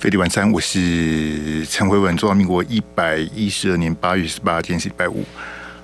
[0.00, 2.16] 飞碟晚餐，我是陈慧文。
[2.16, 5.22] 中华民国一百一十二年八月十八，今天是礼拜五。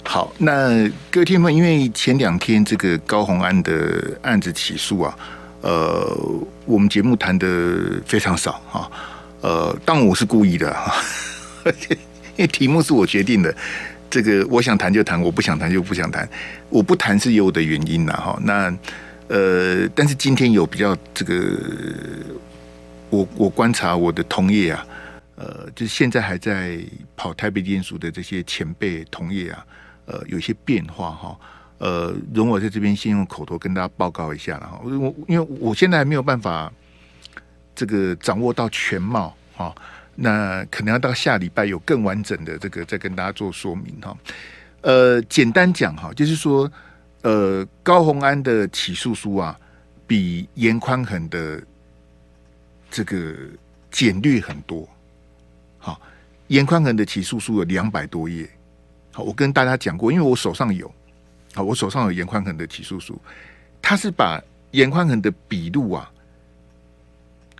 [0.04, 5.14] 好，那各位听众，因为前两天这个高虹安的案子起诉啊，
[5.60, 6.18] 呃，
[6.64, 8.90] 我们节目谈的非常少哈。
[9.42, 10.94] 呃，当我是故意的哈，
[12.36, 13.54] 因为题目是我决定的。
[14.08, 16.26] 这个我想谈就谈，我不想谈就不想谈。
[16.70, 18.34] 我不谈是有我的原因的哈。
[18.42, 18.74] 那
[19.28, 21.60] 呃，但是今天有比较这个。
[23.08, 24.86] 我我观察我的同业啊，
[25.36, 26.80] 呃，就是现在还在
[27.16, 29.66] 跑台北地检署的这些前辈同业啊，
[30.06, 31.38] 呃，有些变化哈，
[31.78, 34.80] 呃，容我在这边先用口头跟大家报告一下了哈。
[34.82, 36.72] 我因为我现在还没有办法
[37.76, 39.72] 这个掌握到全貌哈，
[40.16, 44.16] 那可能要到下礼拜有更完整的这个再跟大家做说明哈。
[44.80, 46.70] 呃，简单讲哈，就是说，
[47.22, 49.56] 呃，高虹安的起诉书啊，
[50.08, 51.62] 比严宽恒的。
[52.90, 53.34] 这个
[53.90, 54.88] 简略很多，
[55.78, 56.00] 好，
[56.48, 58.48] 严宽恒的起诉书有两百多页，
[59.12, 60.90] 好，我跟大家讲过，因为我手上有，
[61.54, 63.20] 好，我手上有严宽恒的起诉书，
[63.82, 66.10] 他是把严宽恒的笔录啊，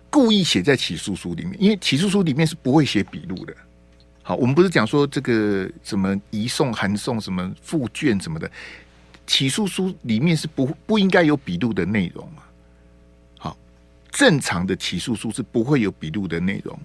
[0.09, 3.55] 故意写在起诉书里面，因为起诉书里面是不会写笔录的，
[4.23, 8.49] 好，我们不是讲说这个什么移送、函送、什么附卷什么的，
[9.25, 12.43] 起诉书里面是不不应该有笔录的内容嘛。
[14.11, 16.77] 正常的起诉书是不会有笔录的内容。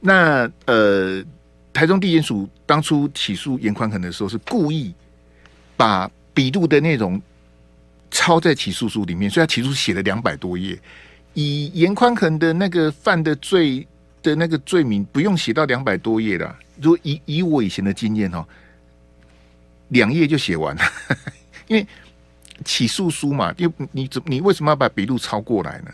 [0.00, 1.24] 那呃，
[1.72, 4.94] 台中地检署当初起诉严宽恒的时候，是故意
[5.76, 7.20] 把笔录的内容
[8.10, 10.78] 抄在起诉书里面，所以他起诉写了两百多页。
[11.34, 13.86] 以严宽恒的那个犯的罪
[14.22, 16.56] 的那个罪名，不用写到两百多页的。
[16.80, 18.46] 如果以以我以前的经验哦，
[19.88, 20.82] 两页就写完了，
[21.68, 21.86] 因为
[22.64, 25.90] 起诉书嘛，又你怎你为什么要把笔录抄过来呢？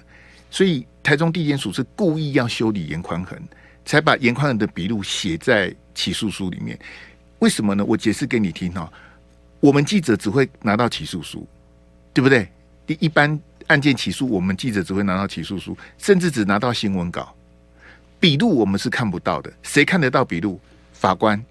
[0.53, 3.41] 所以台中地检署是故意要修理严宽恒，
[3.86, 6.79] 才把严宽恒的笔录写在起诉书里面。
[7.39, 7.83] 为什么呢？
[7.83, 8.92] 我解释给你听哈。
[9.61, 11.48] 我们记者只会拿到起诉书，
[12.12, 12.46] 对不对？
[12.86, 17.35] 一一般案件起诉，我们记者只会拿到起诉书，甚至只拿到新闻稿。
[18.20, 19.51] 笔录我们是看不到的。
[19.62, 20.61] 谁看得到笔录？
[20.92, 21.42] 法官、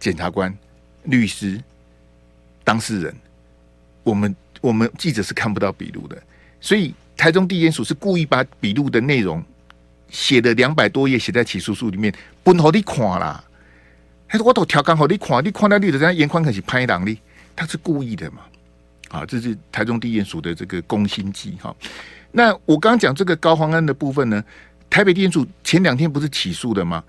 [0.00, 0.52] 检察官、
[1.04, 1.62] 律师、
[2.64, 3.14] 当事人。
[4.02, 6.20] 我们我们记者是看不到笔录的，
[6.60, 6.92] 所以。
[7.18, 9.44] 台中地检署是故意把笔录的内容
[10.08, 13.44] 写的两百多页写在起诉书里面，不好你看啦。
[14.28, 17.18] 他说我都调刚好你看，你看那里的人颜宽恒是拍档的，
[17.56, 18.42] 他是故意的嘛？
[19.08, 21.74] 啊，这是台中地检署的这个攻心计哈。
[22.30, 24.44] 那我刚刚讲这个高虹安的部分呢，
[24.88, 27.02] 台北地检署前两天不是起诉的吗？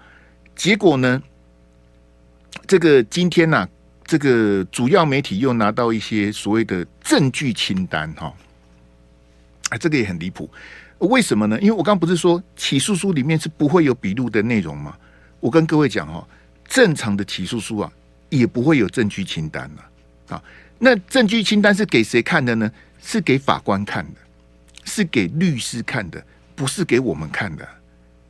[0.55, 1.21] 结果呢，
[2.65, 3.69] 这个今天呐、啊，
[4.05, 8.33] 这个主要媒体又拿到一些所谓的证据清单哈。
[9.69, 10.49] 啊，这个也很离谱，
[10.99, 11.59] 为什么呢？
[11.61, 14.95] 因为我刚不是说起诉书里面是不会有笔录的内容吗？
[15.39, 16.27] 我跟各位讲哦，
[16.67, 17.91] 正常的起诉书啊，
[18.29, 20.35] 也不会有证据清单啊。
[20.35, 20.43] 啊，
[20.77, 22.71] 那证据清单是给谁看的呢？
[23.01, 24.19] 是给法官看的，
[24.83, 26.21] 是给律师看的，
[26.55, 27.67] 不是给我们看的。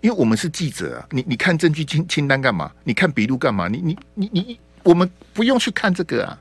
[0.01, 2.71] 因为我们是记者啊，你你看证据清清单干嘛？
[2.83, 3.67] 你看笔录干嘛？
[3.67, 6.39] 你你你你，我们不用去看这个啊。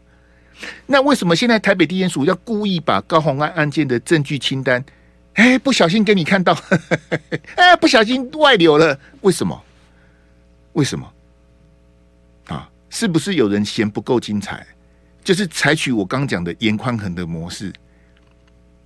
[0.86, 4.84] 那为什么现在台北地检署要故意把高虹安案件的证据清单，
[5.34, 6.56] 哎，不小心给你看到，
[7.56, 8.98] 哎，不小心外流了？
[9.20, 9.62] 为什么？
[10.72, 11.12] 为什么？
[12.48, 14.66] 啊，是不是有人嫌不够精彩？
[15.22, 17.72] 就是采取我刚讲的严宽恒的模式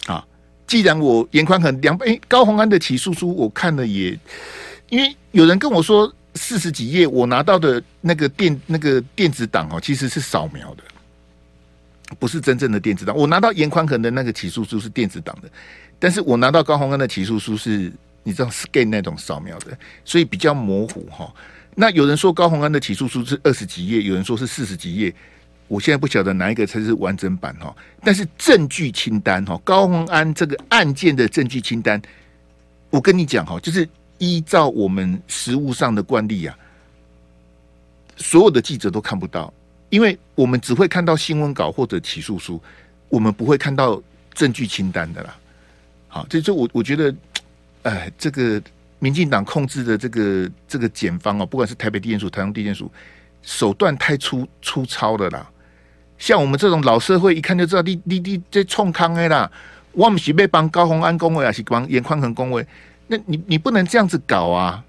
[0.07, 0.25] 啊。
[0.67, 4.19] 既然我严宽恒两百，哎，高虹安的起诉书我看了也，
[4.89, 10.83] 因为有人跟我说四十几页，我拿到的那个电那个电子档哦，其实是扫描的。
[12.19, 15.49] 不是真正的电子档，我拿到严宽恒的那个起诉书是电子档的，
[15.99, 17.93] 但是我拿到高宏安的起诉书是，
[18.23, 21.33] 你知道 scan 那种扫描的，所以比较模糊哈。
[21.75, 25.15] 那有人说高宏安的起诉书是二十几页，有人说是四十几页，
[25.69, 27.75] 我现在不晓得哪一个才是完整版哈。
[28.03, 32.01] 但是证据清单哈，高宏安这个案件的证据清单，
[32.91, 33.89] 我跟你讲哈，就是
[34.19, 36.55] 依照我们实务上的惯例啊，
[38.17, 39.53] 所有的记者都看不到。
[39.93, 42.59] 因为我们只会看到新闻稿或者起诉书，
[43.11, 44.03] 我们不会看到
[44.33, 45.37] 证据清单的啦。
[46.09, 47.15] 好，这就我我觉得，
[47.83, 48.61] 哎，这个
[49.01, 52.91] 民进党控制的这个这个检方哦，不管是台北地检署、台中地检署，
[53.43, 55.47] 手段太粗粗糙了啦。
[56.17, 59.53] 像我们这种老社会，一看就知道你你你在冲康的啦。
[59.93, 62.67] 我们是被帮高虹安恭维，还是帮颜宽恒恭维？
[63.09, 64.83] 那你你不能这样子搞啊！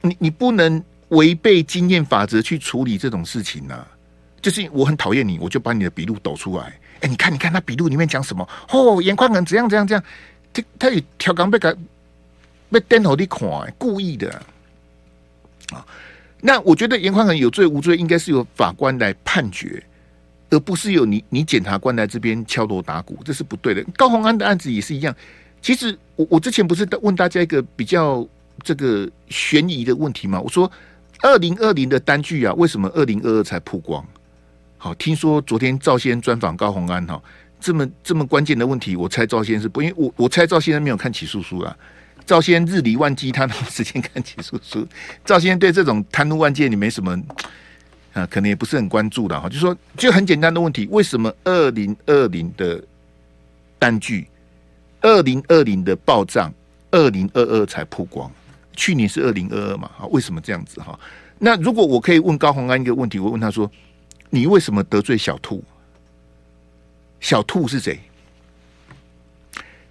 [0.00, 0.82] 你你不能。
[1.08, 3.86] 违背经验法则去处理这种事情呢、
[4.42, 6.78] 就是我很讨厌你，我就把你的笔录抖出来。
[7.00, 8.48] 哎、你看，你看他笔录里面讲什么？
[8.70, 10.04] 哦，严宽恒怎样怎样怎样？
[10.52, 11.74] 他他有调岗被改，
[12.70, 14.30] 被颠头的款，故意的
[15.70, 15.86] 啊。
[16.40, 19.82] 那我觉得严宽恒有罪无罪，应该是由法官来判决，
[20.50, 23.84] 而不是由你你检察官来这边敲锣打鼓，这是不对的。
[23.96, 25.14] 高虹安的案子也是一样。
[25.60, 28.26] 其实我我之前不是问大家一个比较
[28.62, 30.40] 这个悬疑的问题吗？
[30.40, 30.70] 我说
[31.20, 34.04] 二零二零的单据啊，为什么二零二二才曝光？
[34.76, 37.20] 好，听说昨天赵先专访高虹安哈，
[37.58, 41.76] 这么这么关键的问题，我猜赵先是不，因为我我猜赵先生没有看起诉书啊。
[42.24, 44.86] 赵先日理万机，他哪有时间看起诉书？
[45.24, 47.18] 赵先对这种贪污案件，你没什么
[48.12, 49.48] 啊，可能也不是很关注的哈。
[49.48, 52.80] 就说就很简单的问题，为什么二零二零的
[53.78, 54.28] 单据，
[55.00, 56.52] 二零二零的报账，
[56.90, 58.30] 二零二二才曝光？
[58.78, 59.90] 去年是二零二二嘛？
[59.98, 60.98] 啊，为什么这样子哈？
[61.38, 63.68] 那如果我可以问高虹安一个问题，我问他说：
[64.30, 65.64] 你为什么得罪小兔？
[67.18, 67.98] 小兔是谁？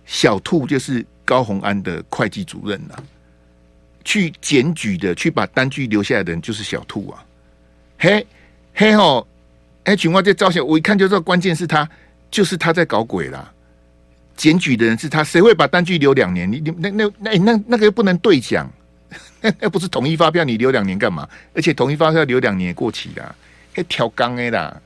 [0.05, 1.05] 小兔就是。
[1.27, 2.95] 高虹安的会计主任呐、
[4.05, 7.21] 去检举的，去把单据留下来的人就是小兔啊，
[7.99, 8.25] 嘿，
[8.73, 9.27] 嘿吼，
[9.83, 11.85] 哎，群花这照相，我一看就知道，关键是他，
[12.31, 13.51] 就是他在搞鬼啦。
[14.37, 16.49] 检举的人是他，谁会把单据留两年？
[16.49, 18.71] 你你那那那那那个又不能对奖，
[19.41, 21.27] 那 不是统一发票，你留两年干嘛？
[21.53, 23.35] 而且统一发票留两年过期啦，
[23.73, 24.81] 还调缸的啦，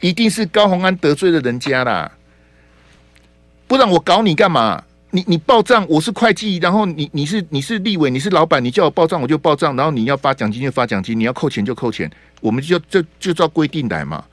[0.00, 2.10] 一定是高虹安得罪了人家啦，
[3.66, 4.82] 不然我搞你干嘛？
[5.14, 14.24] 你你报账，我是会计，然后你你是你是立委，你是老板，你叫我报账我就报账，然后你要发奖金就发奖金，你要扣钱就扣钱，我们就就就照规定来嘛。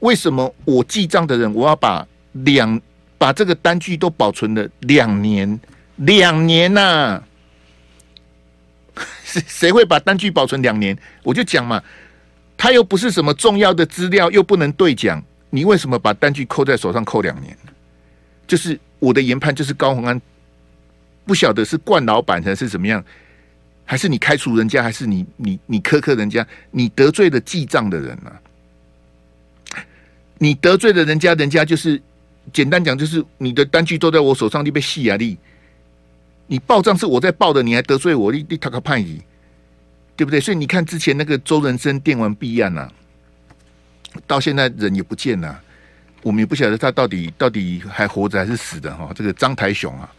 [0.00, 2.80] 为什么我记账的人我要把两
[3.16, 5.60] 把这个单据都保存了两年
[5.96, 7.22] 两年呐、
[9.24, 10.96] 谁 谁会把单据保存两年？
[11.22, 11.82] 我就讲嘛，
[12.56, 17.56] 他又不是什么重要的资料，又不能对奖，你为什么把单据扣在手上扣两年？
[18.46, 18.78] 就是。
[19.00, 20.18] 我的研判就是高虹安
[21.26, 23.04] 不晓得是惯老板还是怎么样，
[23.84, 28.32] 还是你开除人家，还是你你你苛刻人家，你得罪了记账的人啊？
[30.38, 32.00] 你得罪了人家，人家就是
[32.50, 35.36] 简单讲，就是你的单据都在我手上，你被戏压力！
[36.46, 39.20] 你报账是我在报的，你还得罪我，你你他个叛逆，
[40.14, 40.38] 对不对？
[40.40, 42.92] 所以你看之前那个周人生电玩弊案啊，
[44.26, 45.60] 到现在人也不见了。
[46.22, 49.10] 我们也不晓得他到底到底还活着还是死的哈。
[49.14, 50.10] 这个张台雄啊，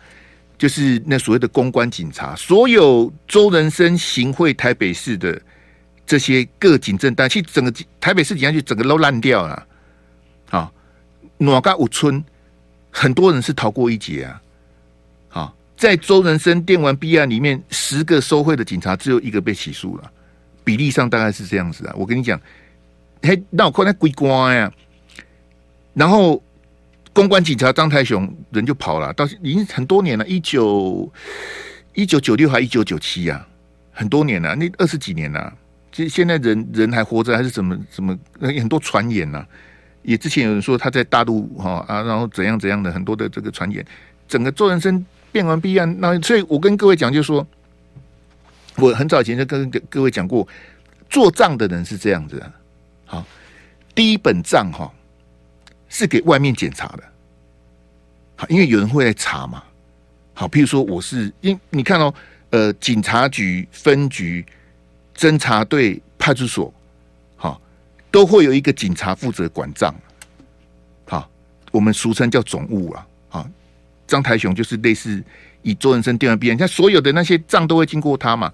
[0.58, 5.42] 就是那所谓的公关警察，所有周人生行贿台北市的
[6.06, 9.68] 这些各警政单，其实整个台北市警察局整个都烂掉了。
[10.50, 10.72] 好，
[11.38, 12.24] 哪嘎五村
[12.92, 14.42] 很多人是逃过一劫啊。
[15.78, 20.12] 在周人生电玩弊案里面，十个收贿的警察只有一个被起诉了，
[20.64, 21.94] 比例上大概是这样子啊。
[21.98, 22.40] 我跟你讲，
[23.22, 24.72] 嘿，那我看那归官呀。
[25.94, 26.42] 然后，
[27.14, 31.12] 公关警察张太雄人就跑了，到已经很多年了，一九
[31.94, 33.46] 一九九六还一九九七呀，
[33.92, 35.54] 很多年了，那二十几年了。
[35.92, 39.46] 其实现在人人还活着，还是怎么怎么很多传言呐？
[40.04, 43.86] 也之前有人说他在大陆哈啊，然后怎样怎样的很多的这个传言，
[44.28, 45.04] 整个周人生
[45.36, 47.46] 变完弊案，那所以我跟各位讲，就是说
[48.78, 50.48] 我很早以前就跟各位讲过，
[51.10, 52.54] 做账的人是这样子的，
[53.04, 53.26] 好，
[53.94, 54.90] 第一本账哈。
[55.88, 57.04] 是给外面检查的，
[58.36, 59.64] 好，因为有人会来查嘛。
[60.34, 62.14] 好，譬如说我是，因你看哦，
[62.50, 64.46] 呃，警察局分局、
[65.16, 66.74] 侦查队、派出所，
[67.38, 67.62] 好，
[68.12, 69.96] 都会有一个警察负责管账。
[71.08, 71.30] 好，
[71.72, 73.08] 我们俗称叫总务啊。
[74.08, 75.24] 张台雄就是类似
[75.62, 78.52] 以周人生电话编，像所有的那些账都会经过他嘛。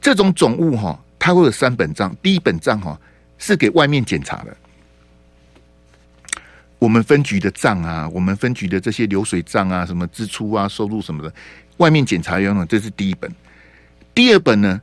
[0.00, 2.98] 这种总务哈，他会有三本账，第一本账哈
[3.38, 4.56] 是给外面检查的。
[6.78, 11.30] 我们分局的账啊，我们分局的这些流水账啊，什么支出啊、收入什么的，
[11.76, 13.30] 外面检查用的，这是第一本。
[14.14, 14.80] 第二本呢，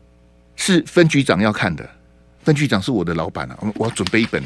[0.55, 1.89] 是分局长要看的。
[2.43, 4.41] 分局长是我的老板啊，我我要准备一本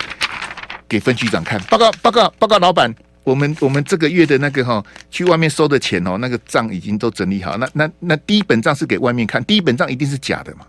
[0.87, 1.61] 给分局长看。
[1.63, 2.89] 报告报告报告，老板，
[3.23, 7.55] 我们我们这个月的那个哈，去外面收的钱哦，那个账已经都整理好。
[7.57, 10.65] 那那那第一本账是给外面看，第一本账一定是假的嘛，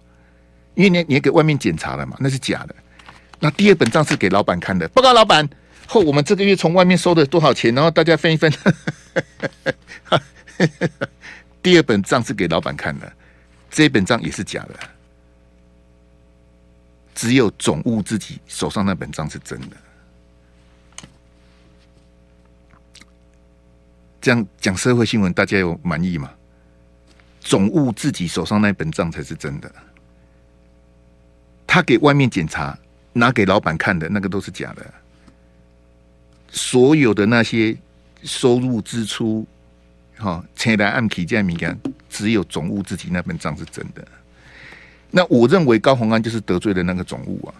[0.75, 2.75] 因为你你也给外面检查了嘛，那是假的。
[3.41, 4.87] 那第二本账是给老板看的。
[4.89, 5.49] 报告老板。
[5.85, 7.75] 后我们这个月从外面收的多少钱？
[7.75, 8.53] 然后大家分一分。
[11.63, 13.13] 第二本账是给老板看的，
[13.71, 14.75] 这一本账也是假的。
[17.15, 19.77] 只有总务自己手上那本账是真的。
[24.23, 26.31] 这样讲社会新闻，大家有满意吗？
[27.41, 29.71] 总务自己手上那本账才是真的。
[31.67, 32.79] 他给外面检查，
[33.13, 34.95] 拿给老板看的那个都是假的。
[36.49, 37.77] 所有的那些
[38.23, 39.45] 收入支出，
[40.17, 41.77] 哈，前来暗提这样敏感，
[42.09, 44.07] 只有总务自己那本账是真的。
[45.11, 47.55] 那我认为高虹安就是得罪了那个总务啊。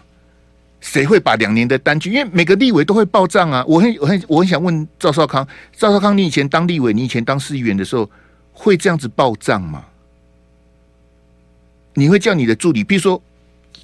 [0.83, 2.11] 谁会把两年的单据？
[2.11, 3.63] 因为每个立委都会报账啊。
[3.65, 8.07] 我很、我很、我很想问赵少康，赵少康，你以前当立委，你以前当市议员的时候，
[8.51, 9.85] 会这样子报账吗？
[11.93, 13.21] 你会叫你的助理，比如说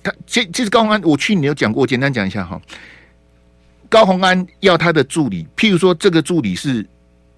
[0.04, 2.62] 他，其其实高宏安，我去年有讲过，简单讲一下哈。
[3.88, 6.86] 高宏安要他的助理，譬如说这个助理是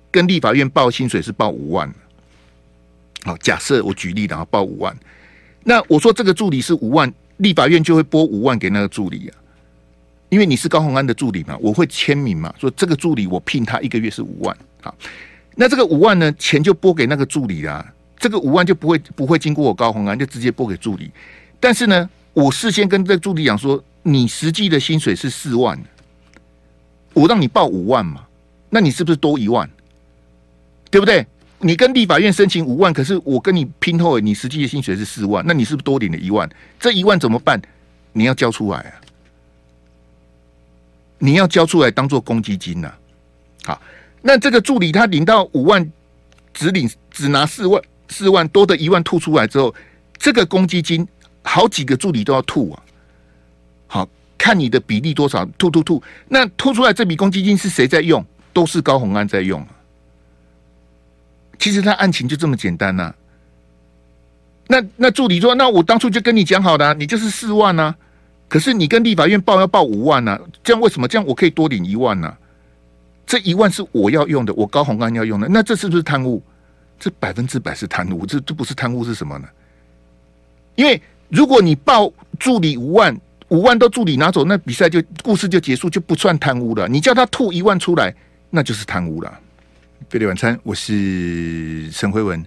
[0.10, 1.94] 跟立法院报薪水是报五万，
[3.24, 4.98] 好，假设我举例，然后报五万，
[5.64, 9.38] 那我说这个助理是五万，立法院就会拨五万给那个助理啊。
[10.32, 14.96] 因为你是高虹安的助理嘛，我会签名嘛，说这个助理我聘他一个月是五万，好，
[15.56, 17.86] 那这个五万呢，钱就拨给那个助理啦，
[18.18, 21.12] 这个五万就不会不会经过我高虹安，就直接拨给助理。
[21.60, 25.78] 但是呢，我事先跟这个助理讲说，你实际的薪水是四万，
[27.14, 28.24] 我让你报五万嘛，
[28.70, 29.70] 那你是不是多一万？
[30.90, 31.28] 对不对？
[31.60, 36.50] 你跟立法院申请五万，可是我跟你拼后，你实际的薪水是四万，那你是不是多领了一万？
[36.80, 37.62] 这一万怎么办？
[38.14, 38.94] 你要交出来啊。
[41.24, 42.92] 你要交出来当做公积金呐、
[43.64, 43.80] 好，
[44.24, 45.88] 那这个助理他领到五万，
[46.52, 49.74] 只领只拿四万，四万多的一万吐出来之后，
[50.18, 51.08] 这个公积金
[51.44, 52.82] 好几个助理都要吐啊，
[53.86, 58.26] 好，看你的比例多少，吐吐吐，那吐出来这笔公积金是谁在用？
[58.52, 59.64] 都是高虹安在用。
[61.60, 63.14] 其实他案情就这么简单呐、
[64.68, 67.96] 那那助理说，那我当初就跟你讲好的、你就是四万呐、啊。
[68.52, 71.08] 可是你跟立法院报要报五万呢、这样为什么？
[71.08, 72.36] 这样我可以多领一万呢、
[73.26, 76.44] 这一万是我要用的，我高虹安要用的，那这是不是贪污？
[77.00, 79.48] 这百分之百是贪污，这这不是贪污是什么呢？
[80.76, 83.18] 因为如果你报助理五万，
[83.48, 86.90] 五万都助理拿走，那比赛就故事就结束，就不算贪污了。
[86.90, 88.14] 你叫他吐一万出来，
[88.50, 89.40] 那就是贪污了。
[90.10, 92.46] 费力晚餐，我是陈辉文。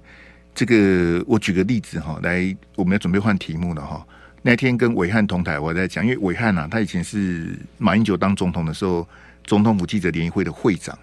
[0.55, 4.07] 这个我举个例子哈，来，我们要准备换题目了哈。
[4.47, 9.09] 那天跟伟汉同台，我在讲，因为伟汉啊，他以前是马英九当总统的时候，
[9.45, 10.97] 总统府记者联谊会的会长。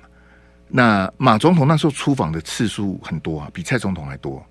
[0.67, 4.45] 那马总统那时候出访的次数很多啊，比蔡总统还多。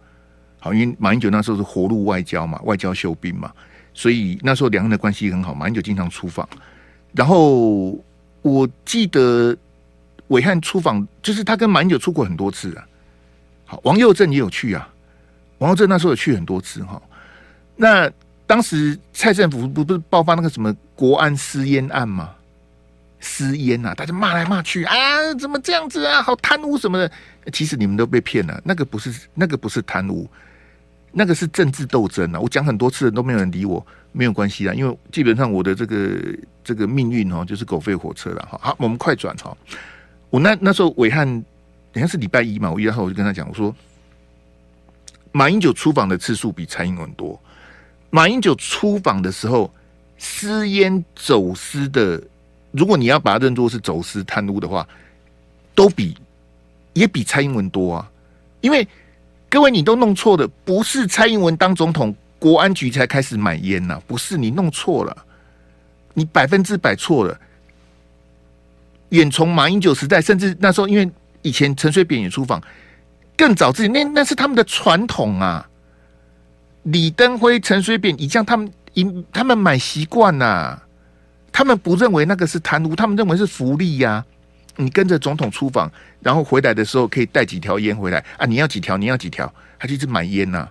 [0.58, 3.52] 好，因为马英九那时候是活路外交嘛，外交秀兵嘛，
[3.94, 6.48] 所以那时候两岸的关系很好，马英九经常出访。
[7.12, 7.96] 然后
[8.42, 9.56] 我记得
[10.28, 12.84] 伟汉出访，就是他跟马英九出过很多次啊。
[13.66, 14.92] 好，王佑正也有去啊，
[15.58, 17.00] 王佑正那时候有去很多次哈。
[17.76, 18.10] 那
[18.50, 22.30] 当时蔡政府不不是爆发那个什么国安私烟案吗？
[23.20, 26.20] 私烟啊，大家骂来骂去啊，怎么这样子啊？
[26.20, 27.08] 好贪污什么的。
[27.52, 30.28] 其实你们都被骗了，那个不是那个不是贪污，
[31.12, 32.40] 那个是政治斗争啊！
[32.40, 36.18] 我讲很多次都没有人理我，没有关系啊，因为基本上我的这个
[36.64, 38.58] 这个命运哦，就是狗吠火车了哈。
[38.60, 39.56] 好，我们快转哈。
[40.28, 41.24] 我那那时候伟汉
[41.94, 43.72] 好像是礼拜一嘛，我一号我就跟他讲，我说
[45.30, 47.40] 马英九出访的次数比蔡英文多。
[48.10, 49.72] 马英九出访的时候，
[50.18, 52.20] 私烟走私的，
[52.72, 54.86] 如果你要把它认作是走私贪污的话，
[55.74, 56.16] 都比
[56.92, 58.10] 也比蔡英文多啊。
[58.60, 58.86] 因为
[59.48, 65.16] 各位你都弄错了，不是蔡英文当总统，国安局才开始买烟呐，不是你弄错了，
[66.12, 67.40] 你百分之百错了。
[69.10, 71.10] 远从马英九时代，甚至那时候，因为
[71.42, 72.60] 以前陈水扁也出访，
[73.36, 75.69] 更早之前，那那是他们的传统啊。
[76.84, 80.80] 李登辉、陈水扁、已将他们以他们买习惯呐，
[81.52, 84.24] 他们不认为那个是贪污，他们认为是福利呀、
[84.76, 88.46] 你跟着总统出访，然后回来的时候可以带几条烟回来啊？
[88.46, 88.96] 你要几条？
[88.96, 89.52] 你要几条？
[89.78, 90.68] 他就一直买烟呐，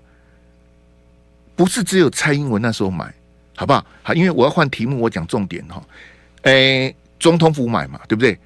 [1.56, 3.14] 不是只有蔡英文那时候买，
[3.56, 3.86] 好不好？
[4.04, 5.82] 好，因为我要换题目，我讲重点哈。
[6.44, 8.38] 诶，总统府买嘛，对不对？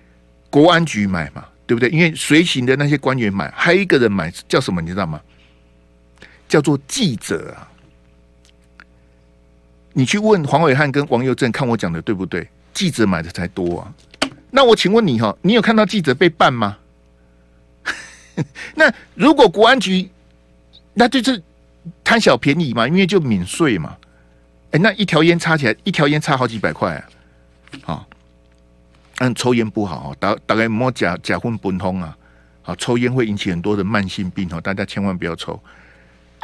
[0.50, 1.90] 国安局买嘛，对不对？
[1.90, 4.82] 因为随行的那些官员买，还有一个人买叫什么？
[4.82, 5.22] 你知道吗？
[6.54, 7.66] 叫做记者啊！
[9.94, 12.48] 你去问黄伟汉跟王佑正，看我讲的对不对？
[12.76, 13.92] 记者买的才多啊！
[14.52, 16.78] 那我请问你哈，你有看到记者被办吗？
[18.76, 20.08] 那如果国安局，
[20.94, 21.42] 那就是
[22.04, 23.98] 贪小便宜嘛，因为就免税嘛。
[24.70, 27.96] 哎，那一条烟插起来，一条烟插好几百块啊！
[27.96, 28.08] 啊，
[29.22, 32.16] 嗯，抽烟不好，大大概莫假假混本通啊！
[32.62, 35.60] 好，抽烟会引起很多的慢性病哦，大家千万不要抽。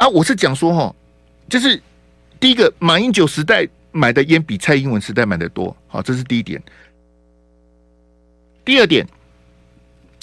[0.00, 0.94] 啊，我是讲说哈，
[1.46, 1.80] 就是
[2.40, 6.60] 第一个，马英九时代买的烟比蔡英文时代买的多，好，这是第一点。
[8.64, 9.06] 第二点，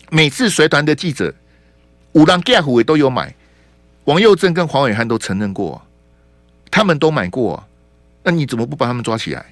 [0.09, 1.31] 每次随团的记者，
[2.13, 3.31] 五郎盖虎也都有买，
[4.05, 5.79] 王佑正跟黄伟汉都承认过，
[6.71, 7.63] 他们都买过，
[8.23, 9.45] 那你怎么不把他们抓起来？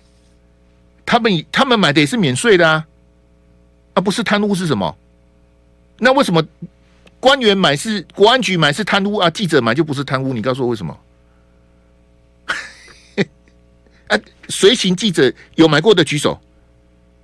[1.06, 2.88] 他们他们买的也是免税的啊，
[3.94, 4.98] 啊，不是贪污是什么？
[6.00, 6.44] 那为什么
[7.20, 10.98] 官员买是国安局买是贪污啊，记者买就不是贪污，你告诉我为什么？
[14.08, 14.20] 啊，
[14.50, 16.40] 随行记者有买过的举手。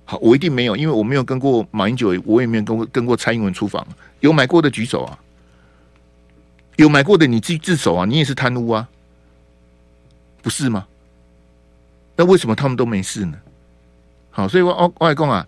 [0.04, 3.86] 好，我一定没有，因为我没有跟过马英九，我也没有跟过跟过蔡英文出访。
[4.20, 5.18] 有买过的举手啊，
[6.76, 8.88] 有买过的你自自首啊，你也是贪污啊，
[10.42, 10.86] 不是吗？
[12.16, 13.38] 那为什么他们都没事呢？
[14.30, 15.46] 好，所以我我外公啊，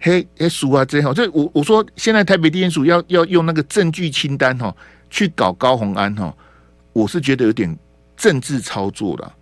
[0.00, 4.74] 嘿，嘿，书啊，这好，这我我说，现在台北地检署要要用那个证据清单哈，
[5.10, 6.32] 去搞高虹安哈，
[6.92, 7.76] 我是觉得有点
[8.16, 9.34] 政治操作了。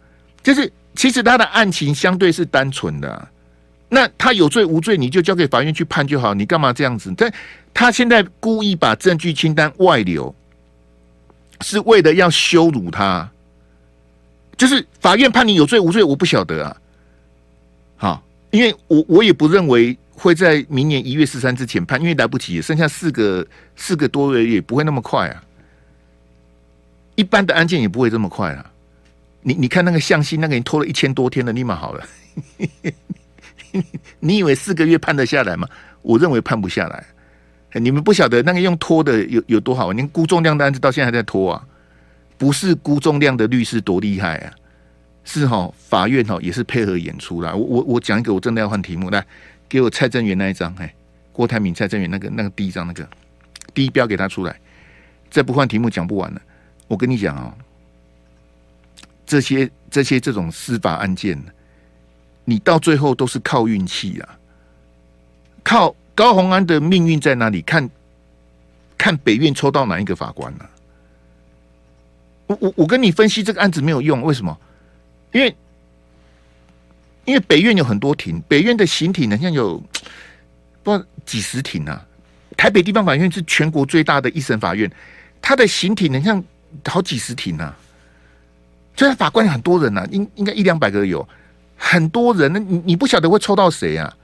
[0.42, 3.28] 就是其实他的案情相对是单纯的，
[3.90, 7.12] 那他有罪无罪，你就交给法院去判就好，你干嘛这样子？
[7.16, 7.30] 但
[7.74, 10.34] 他现在故意把证据清单外流，
[11.60, 13.28] 是为了要羞辱他。
[14.56, 16.76] 就是法院判你有罪无罪，我不晓得啊。
[17.96, 18.22] 好。
[18.52, 23.46] 因为我我也不认为会在明年一月十三之前判，因为来不及，剩下四个
[23.76, 25.42] 四个多月也不会那么快啊。
[27.14, 28.72] 一般的案件也不会这么快啊。
[29.42, 32.04] 你你看那个向西，那个人拖了一千多天了，立马好了。
[34.18, 35.68] 你以为四个月判得下来吗？
[36.02, 37.06] 我认为判不下来。
[37.78, 41.62] 你们不晓得那个用拖的有有多好，连辜重量的案子到现在还在拖啊。
[42.38, 44.52] 不是辜重量的律师多厉害啊。
[45.24, 47.54] 是哈，法院哈也是配合演出啦。
[47.54, 49.26] 我我我讲一个，我真的要换题目来，
[49.68, 50.94] 给我蔡正元那一张，哎，
[51.32, 53.08] 郭台铭、蔡正元那个那个第一张那个
[53.74, 54.58] 第一标给他出来。
[55.30, 56.40] 再不换题目讲不完了。
[56.86, 57.52] 我跟你讲哦，
[59.26, 61.36] 这些这些这种司法案件，
[62.44, 64.38] 你到最后都是靠运气啊。
[65.64, 67.60] 靠高虹安的命运在哪里？
[67.62, 67.90] 看
[68.96, 70.70] 看北院抽到哪一个法官呢、啊？
[72.46, 74.56] 我我我跟你分析这个案子没有用，为什么？
[75.32, 75.54] 因为，
[77.26, 79.76] 因为北院有很多庭，北院的刑庭好像有
[80.82, 82.02] 不知道几十庭啊。
[82.56, 84.90] 台北地方法院是全国最大的一审法院，
[85.42, 86.42] 它的刑庭好像
[86.86, 87.76] 好几十庭啊。
[88.96, 91.28] 虽然法官很多人呐、应应该一两百个有，
[91.76, 92.50] 很多人。
[92.50, 94.16] 那你你不晓得会抽到谁啊？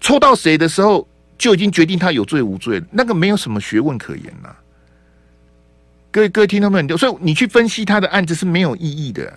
[0.00, 4.56] 抽到谁的时候就已经决定他有罪无罪，那个没有什么学问可言呐、啊。
[6.10, 9.32] 各位各位听众朋友，所以你去分析他的案子是没有意义的。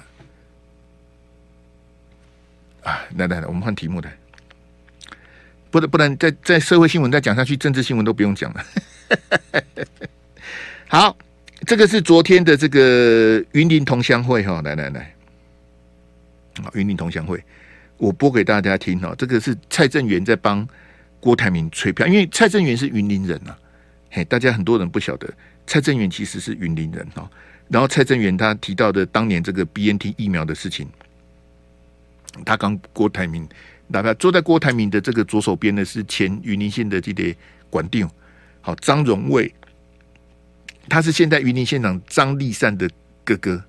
[2.86, 4.16] 啊来来来，我们换题目来，
[5.72, 8.64] 不能不能，在在社会新闻再讲下去，政治新闻都不用讲了。
[10.88, 11.18] 好，
[11.66, 15.16] 这个是昨天的这个云林同乡会哈，来来来，
[16.62, 17.44] 好，云林同乡会，
[17.98, 20.68] 我播给大家听哈，这个是蔡正元在帮
[21.20, 23.56] 郭台铭吹票，因为蔡正元是云林人呐，
[24.12, 25.28] 嘿，大家很多人不晓得，
[25.66, 27.28] 蔡正元其实是云林人哈，
[27.68, 30.88] 然后蔡正元他提到的当年这个 BNT 疫苗的事情。
[32.44, 33.48] 他刚郭台铭，
[33.88, 37.36] 哪怕坐在郭台铭的这个左手边的是前云林县的这个
[37.70, 38.10] 管定，
[38.62, 39.54] 好张荣卫，
[40.90, 42.90] 他是现在云林县长张立善的
[43.24, 43.64] 哥哥，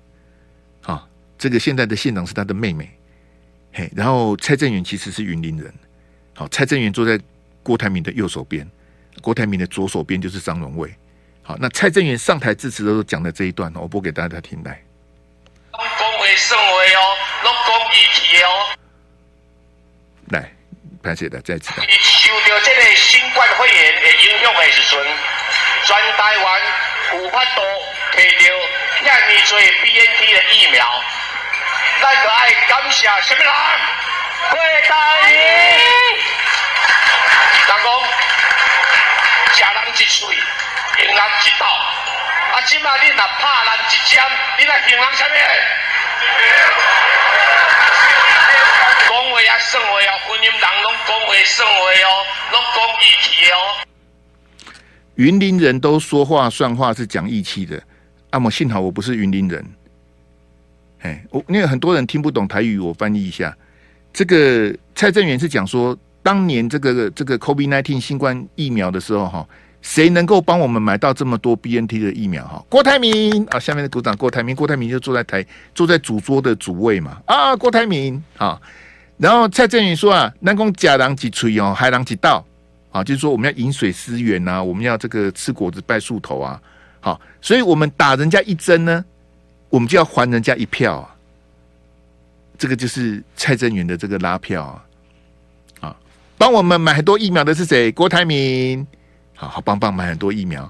[0.81, 2.89] 好，这个现在的县长是他的妹妹，
[3.71, 5.73] 嘿，然后蔡正元其实是云林人，
[6.33, 7.19] 好，蔡正元坐在
[7.63, 8.67] 郭台铭的右手边，
[9.21, 10.93] 郭台铭的左手边就是张荣卫，
[11.41, 14.83] 好，那蔡正元上台致辞的时候讲的这一段，我播给大家听来。
[20.29, 20.43] 来，
[21.03, 21.71] 拍谢的再次。
[22.01, 24.99] 受到这个新冠肺炎的影响的时阵，
[25.85, 26.61] 全台湾
[27.13, 27.61] 无法度
[28.11, 28.45] 摕到
[29.05, 30.85] 遐尼多 BNT 的疫苗，
[32.01, 33.53] 咱就爱感谢什么人？
[34.49, 34.59] 郭
[34.89, 35.29] 大爷。
[37.67, 37.85] 人讲，
[39.53, 41.65] 吃人一嘴，赢人一斗。
[41.65, 44.23] 啊，今嘛你若拍人一针，
[44.57, 45.35] 你来赢人什么？
[49.47, 52.11] 讲话啊，算话啊，婚姻人拢讲话算话哦，
[52.51, 53.55] 拢讲义气哦。
[55.15, 57.81] 云林人都说话算话，是讲义气的。
[58.29, 59.65] 啊，么幸好我不是云林人。
[61.01, 63.55] 哎，我因为很多人听不懂台语，我翻译一下。
[64.11, 69.47] 这个蔡正元是讲说，当年这个这个 COVID-19 新冠疫苗的时候，哈。
[69.83, 72.43] 谁能够帮我们买到这么多 BNT 的疫苗？
[72.45, 78.59] 哈，郭台铭啊，下面的鼓掌郭台铭，郭台铭就坐在台坐在主桌的主位嘛啊，郭台铭啊，
[79.17, 82.45] 然后蔡正元说啊，南宫假狼几锤哦，海狼几道
[82.91, 86.61] 啊，就是说我们要饮水思源呐，我们要这个吃果子拜树头啊，
[86.99, 89.03] 好，所以我们打人家一针呢，
[89.69, 91.15] 我们就要还人家一票啊，
[92.57, 95.95] 这个就是蔡正元的这个拉票啊，啊，
[96.37, 97.91] 帮我们买很多疫苗的是谁？
[97.91, 98.85] 郭台铭。
[99.39, 100.67] 好好棒棒，买很多疫苗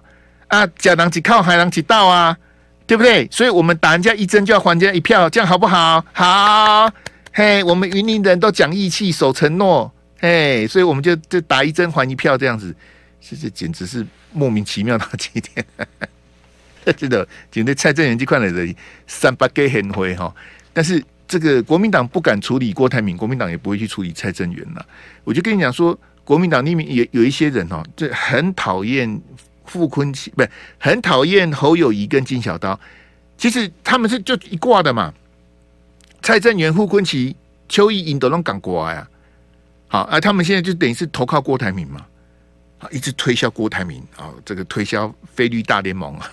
[0.50, 0.68] 啊！
[0.78, 2.38] 假狼几靠，海狼几道啊，
[2.86, 3.26] 对不对？
[3.32, 6.04] 所以我们打人家一针就要还人家一票，这样好不好？
[6.12, 6.92] 好，
[7.38, 12.76] 嘿，我们云林人都讲义气、守承诺，嘿，所以我们就就打一针还一票这样子。
[13.22, 15.64] 这这简直是莫名其妙到极点。
[16.98, 20.34] 真的，简直蔡正元这块的人三八给很灰哈，
[20.74, 24.84] 但是这个国民党不敢处理郭台铭，国民党也不会去处理蔡正元了。
[25.24, 29.22] 我就跟你讲说，国民党里面也有一些人哈，就很讨厌
[29.66, 32.80] 傅坤奇，不是很讨厌侯友谊跟金小刀。
[33.38, 35.14] 其实他们是就一挂的嘛，
[36.22, 37.36] 蔡正元、傅崐萁、
[37.70, 39.10] 邱意莹都能赶过来啊。
[39.88, 42.06] 好啊，他们现在就等于是投靠郭台铭嘛。
[42.80, 46.30] 啊，一直推销郭台铭啊，这个推销菲律大联盟啊，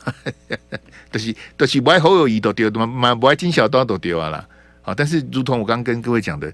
[1.10, 4.46] 都、是都、是不爱侯友宜都丢嘛，嘛不爱金小刀都丢啊啦。
[4.82, 6.52] 好，但是如同我刚跟各位讲的，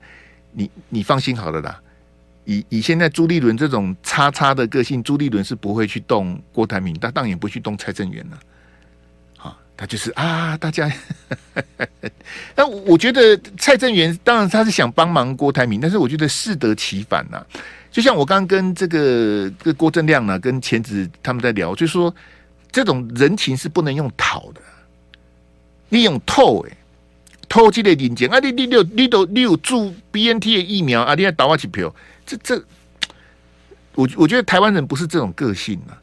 [0.52, 1.80] 你你放心好了啦。
[2.44, 8.38] 以以现在朱立伦这种叉叉的个性，朱立伦是不会去动郭台铭，他当然也不去动蔡正元了。
[9.80, 10.92] 他就是啊，大家。
[12.54, 17.42] 那我觉得蔡正元当然他是想帮忙郭台铭，但是我觉得适得其反呐、
[17.90, 22.14] 就像我刚刚跟这个跟郭正亮呢，跟钱子他们在聊，就说
[22.70, 24.60] 这种人情是不能用讨的，
[25.88, 26.76] 你用透哎，
[27.48, 31.92] 透这类零件啊，你你有你都你有注 BNT 的疫苗啊，你要打我几票？
[32.26, 32.62] 这这，
[33.94, 35.96] 我我觉得台湾人不是这种个性啊。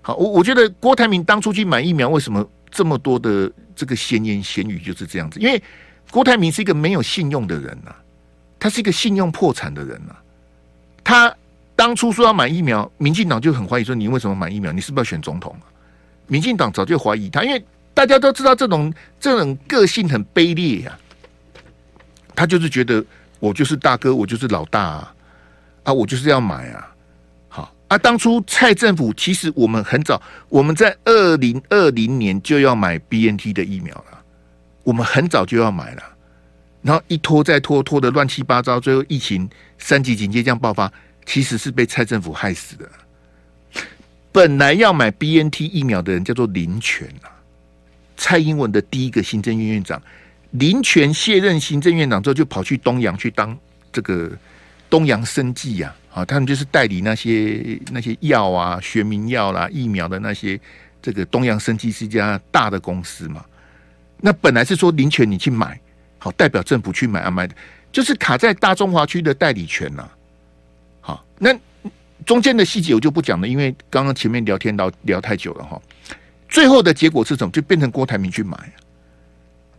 [0.00, 5.38] 好，我我觉得郭台铭当初去买疫苗，为什么这么多的这个闲言闲语就是这样子？
[5.38, 5.62] 因为
[6.10, 7.94] 郭台铭是一个没有信用的人呐，
[8.58, 10.16] 他是一个信用破产的人呐。
[11.04, 11.32] 他
[11.76, 14.72] 当初说要买疫苗，民进党就很怀疑说，你为什么买疫苗？
[14.72, 15.54] 你是不是要选总统？
[15.60, 15.70] 啊
[16.28, 20.98] 民进党早就怀疑他，因为大家都知道这种这种个性很卑劣呀、
[22.34, 23.04] 他就是觉得
[23.38, 25.14] 我就是大哥，我就是老大啊，
[25.82, 26.91] 啊，我就是要买啊。
[27.92, 34.18] 啊，当初蔡政府其实我们很早，我们在二零二零年就要买 BNT 的疫苗了，
[34.82, 36.02] 我们很早就要买了。
[36.80, 40.90] 然后一拖再拖，拖得乱七八糟，最后疫情三级警戒这样爆发，
[41.26, 42.88] 其实是被蔡政府害死的。
[44.32, 47.28] 本来要买 BNT 疫苗的人叫做林权啊，
[48.16, 50.00] 蔡英文的第一个行政院院长
[50.52, 53.54] 林权卸任行政院长之后，就跑去东洋去当
[53.92, 54.30] 这个
[54.92, 60.60] 东洋生技呀，啊，他们就是代理那些那些药啊、学名药啦、疫苗的那些，
[61.00, 63.42] 这个东洋生技是一家大的公司嘛。
[64.18, 65.80] 那本来是说林权你去买。
[66.18, 67.54] 好，代表政府去买啊买的，
[67.90, 70.06] 就是卡在大中华区的代理权呐、
[71.00, 71.58] 好，那
[72.26, 75.80] 中间的细节我就不讲了，因为刚刚前面聊天聊聊太久了哈。
[76.50, 77.50] 最后的结果是什么？
[77.50, 78.56] 就变成郭台铭去买。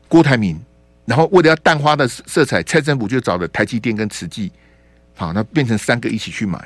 [0.10, 0.60] 郭台铭，
[1.06, 4.52] 然后为了要淡化的色彩，蔡政府就找了台积电跟慈济，
[5.16, 6.60] 好，那变成三个一起去买。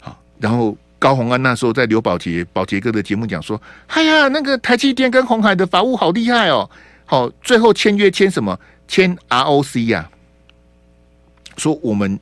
[0.00, 6.68] 好，然后高虹安那时候在刘宝杰宝杰哥的节目讲说：“哎呀，那个台积电跟鸿海的法务好厉害哦。”
[7.06, 8.58] 好，最后签约签什么？
[8.86, 12.18] 签 ROC 呀、啊，说我们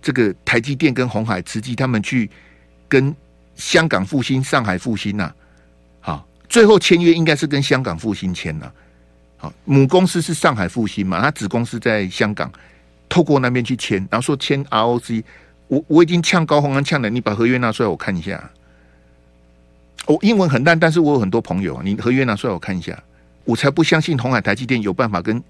[0.00, 2.30] 这个台积电跟鸿海、慈济他们去
[2.88, 3.14] 跟
[3.54, 5.32] 香港复兴、上海复兴呐、
[6.00, 8.72] 好，最后签约应该是跟香港复兴签了。
[9.36, 12.50] 好，母公司是上海复兴嘛，他子公司在香港，
[13.12, 15.22] 透过那边去签，然后说签 ROC。
[15.68, 18.50] 我我已经呛高洪安呛了，你把合约拿出来我看一下。
[20.06, 22.98] 我、英文很烂，但是我有很多朋友，你合约拿出来我看一下。
[23.44, 25.42] 我才不相信红海、台积电有办法跟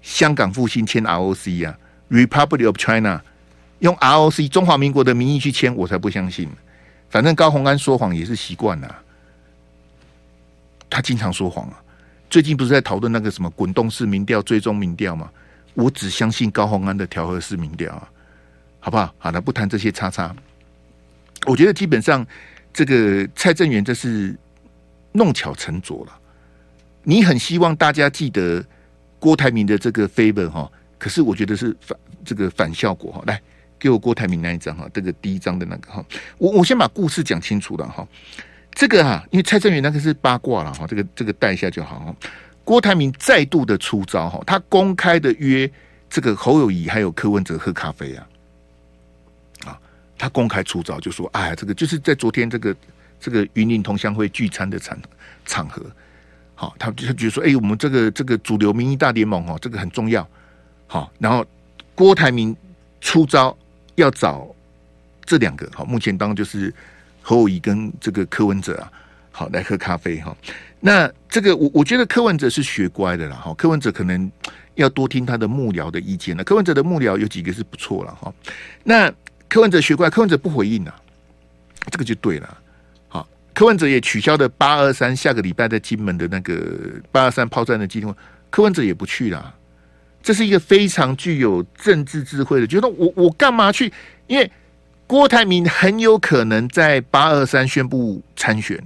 [0.00, 1.76] 香港复兴签 ROC 呀
[2.08, 3.20] ，Republic of China
[3.80, 6.48] 用 ROC 中华民国的名义去签，我才不相信。
[7.10, 8.96] 反正高洪安说谎也是习惯了，
[10.88, 11.82] 他经常说谎啊。
[12.30, 15.28] 最近不是在讨论那个什么滚动式民调、追踪民调吗？
[15.74, 18.08] 我只相信高虹安的调和式民调啊，
[18.80, 19.14] 好不好？
[19.18, 20.34] 好了，不谈这些叉叉。
[21.46, 22.26] 我觉得基本上
[22.72, 24.36] 这个蔡正元这是
[25.12, 26.18] 弄巧成拙了。
[27.04, 28.64] 你很希望大家记得
[29.18, 33.22] 郭台铭的这个 favor 哈，可是我觉得是反这个反效果哈。
[33.26, 33.40] 来，
[33.78, 36.04] 给我郭台铭那一张哈，这个第一张的那个哈，
[36.38, 38.06] 我我先把故事讲清楚了哈。
[38.72, 42.14] 这个哈，因为蔡正元那个是八卦了哈，这个这个带一下就好。
[42.68, 45.70] 郭台铭再度的出招哈，他公开的约
[46.10, 48.28] 这个侯友谊还有柯文哲喝咖啡啊，
[49.64, 49.80] 啊，
[50.18, 52.76] 他公开出招就说，哎，这个就是在昨天这个
[53.18, 54.98] 这个云林同乡会聚餐的场
[55.46, 55.82] 场合。
[56.54, 60.28] 好，他就他觉得说，哎、我们这个这个主流民意大联盟哦，这个很重要。
[60.86, 61.42] 好，然后
[61.94, 62.54] 郭台铭
[63.00, 63.56] 出招
[63.94, 64.46] 要找
[65.24, 66.70] 这两个，好，目前当就是
[67.22, 68.92] 侯友谊跟这个柯文哲啊，
[69.30, 70.36] 好来喝咖啡哈。
[70.80, 74.30] 那这个我我觉得柯文哲是学乖的了哈，柯文哲可能
[74.76, 76.44] 要多听他的幕僚的意见了。
[76.44, 78.32] 柯文哲的幕僚有几个是不错了哈。
[78.84, 79.12] 那
[79.48, 80.94] 柯文哲学乖，柯文哲不回应了，
[81.90, 82.58] 这个就对了。
[83.08, 86.78] 好柯文哲也取消的八二三下个礼拜在金门的那个
[87.10, 88.14] 八二三炮战的计划，
[88.48, 89.52] 柯文哲也不去了。
[90.22, 93.92] 这是一个非常具有政治智慧的，觉得我我干嘛去？
[94.28, 94.48] 因为
[95.08, 98.80] 郭台铭很有可能在八二三宣布参选。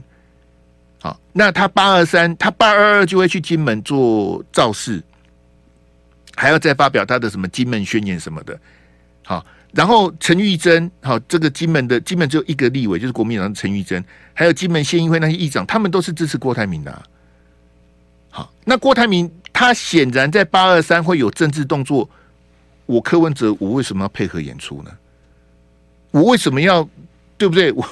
[1.03, 5.03] 好，那他八二三，他八二二就会去金门做造势，
[6.37, 8.57] 还要再发表他的什么金门宣言什么的。
[9.25, 17.03] 好，然后陈玉珍，好，这个金门的金门只有一个立委，就是国民党的陈玉珍，还有金门县议会那些议长，他们都是支持郭台铭的。
[18.31, 22.09] 好，那郭台铭他显然在八二三会有政治动作，
[22.87, 24.91] 我柯文哲，我为什么要配合演出呢？
[26.13, 26.89] 我为什么要
[27.37, 27.73] 对不对？
[27.73, 27.85] 我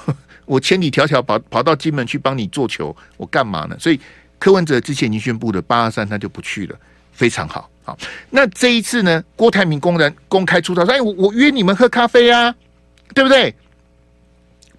[0.51, 3.77] 我千里迢迢跑跑到金门去帮你做球，我干嘛呢？
[3.79, 4.01] 所以
[4.37, 6.75] 柯文哲之前已经宣布了，八二三他就不去了，
[7.13, 7.71] 非常好。
[7.85, 7.97] 好，
[8.31, 9.23] 那这一次呢？
[9.37, 12.53] 郭台铭公然公开出招，说：“哎，我我约你们喝咖啡啊，
[13.15, 13.55] 对不对？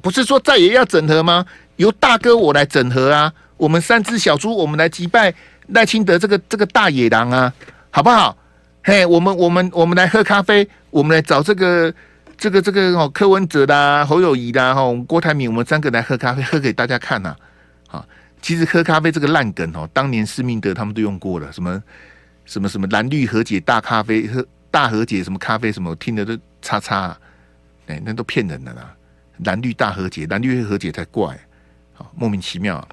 [0.01, 1.45] 不是说再也要整合吗？
[1.77, 5.33] 由大哥我来整合啊，我们三只小猪，我们来击败
[5.67, 7.53] 赖清德这个这个大野狼啊，
[7.91, 8.35] 好不好？
[8.83, 11.93] 嘿，我们我们我们来喝咖啡，我们来找这个。”
[12.41, 17.35] 这个这个哦，柯文哲啦，侯友谊啦，哈，郭台铭，我们三个来喝咖啡，喝给大家看呐。
[17.85, 18.03] 啊，
[18.41, 21.83] 其实喝咖啡这个烂梗哦，当年施明德他们都用过了，什么
[22.45, 27.15] 什么什么蓝绿和解大咖啡，喝大和解什么咖啡什么，听的都叉叉，
[27.85, 28.91] 哎，那都骗人的啦。
[29.45, 31.39] 蓝绿大和解，蓝绿和解才怪，
[31.93, 32.87] 好莫名其妙啊。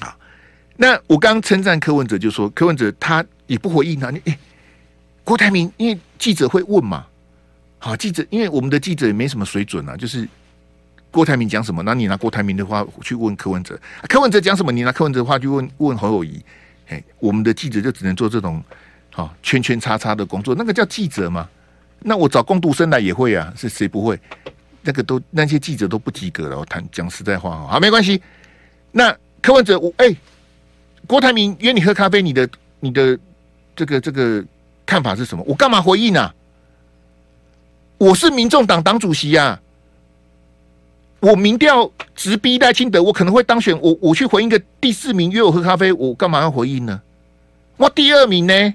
[0.00, 0.16] 好，
[0.76, 4.38] 那我刚称赞柯文哲，就说柯文哲他也不回应啊，你哎，
[5.24, 7.04] 郭台铭因为记者会问嘛。
[7.84, 10.26] 好，记者，因为我们的记者也没什么水准啊，就是
[11.10, 13.76] 郭台铭讲什么，那你拿郭台铭的话去问柯文哲，
[14.08, 16.40] 柯文哲讲什么，你拿柯文哲的话去问问侯友谊，
[16.86, 18.62] 嘿，我们的记者就只能做这种
[19.10, 21.48] 好圈圈叉叉的工作，那个叫记者吗？
[21.98, 24.16] 那我找工读生来也会啊，是谁不会？
[24.82, 28.22] 那个都那些记者都不及格了，我谈讲实在话啊，好，没关系。
[28.92, 30.14] 那柯文哲，我哎，
[31.08, 33.18] 郭台铭约你喝咖啡，你的你的
[33.74, 34.44] 这个这个
[34.86, 35.42] 看法是什么？
[35.48, 36.32] 我干嘛回应啊？
[38.02, 39.62] 我是民众党党主席呀、啊，
[41.20, 43.80] 我民调直逼赖清德，我可能会当选。
[43.80, 47.00] 我我去回应个第四名约我喝咖啡，我干嘛要回应呢？
[47.76, 48.74] 我第二名呢？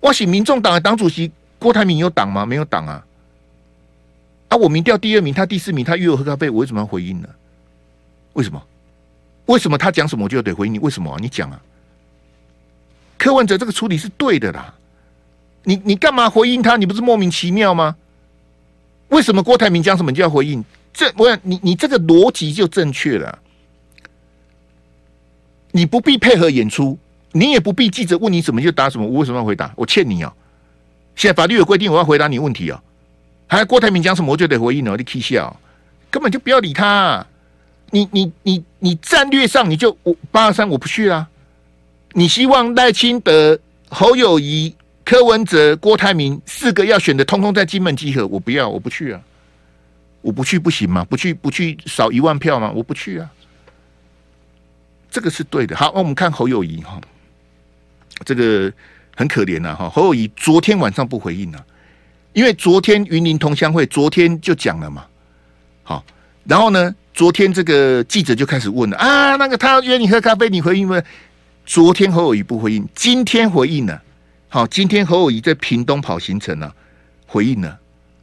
[0.00, 2.44] 我是民众党的党主席，郭台铭有党吗？
[2.44, 3.06] 没有党啊！
[4.48, 7.28] 啊，我民调第二名，他第四名，他约我喝咖啡，我为什么要回应呢？
[8.32, 8.60] 为什么？
[9.46, 10.80] 为什么他讲什么我就得回应你？
[10.80, 11.62] 为什么、你讲啊！
[13.16, 14.74] 柯文哲这个处理是对的啦。
[15.64, 16.76] 你你干嘛回应他？
[16.76, 17.96] 你不是莫名其妙吗？
[19.08, 20.64] 为什么郭台铭讲什么就要回应？
[20.92, 23.38] 这我想你你这个逻辑就正确了。
[25.72, 26.98] 你不必配合演出，
[27.32, 29.06] 你也不必记者问你什么就答什么。
[29.06, 29.72] 我为什么要回答？
[29.76, 30.32] 我欠你啊！
[31.14, 32.82] 现在法律有规定，我要回答你问题啊！
[33.46, 34.96] 还郭台铭讲什么我就得回应哦！
[34.96, 35.56] 你气笑，
[36.10, 37.26] 根本就不要理他。
[37.90, 41.28] 你你你你战略上你就我八二三我不去啊！
[42.14, 44.74] 你希望赖清德、侯友谊。
[45.10, 48.24] 柯文哲、郭台铭四个要选的，通通在金门集合。
[48.28, 49.20] 我不要，我不去啊！
[50.20, 51.04] 我不去不行吗？
[51.10, 52.70] 不去不去少一万票吗？
[52.72, 53.28] 我不去啊！
[55.10, 55.74] 这个是对的。
[55.74, 57.00] 好，那我们看侯友谊哈，
[58.24, 58.72] 这个
[59.16, 59.90] 很可怜呐哈。
[59.90, 61.66] 侯友谊昨天晚上不回应了，
[62.32, 65.04] 因为昨天云林同乡会昨天就讲了嘛。
[65.82, 66.04] 好，
[66.44, 71.02] 然后呢，昨天这个记者就开始问了啊，那个他约你喝咖啡，你回应吗？
[71.66, 74.00] 昨天侯友谊不回应，今天回应了。
[74.52, 76.74] 好，今天侯友宜在屏东跑行程了，
[77.24, 77.78] 回应了。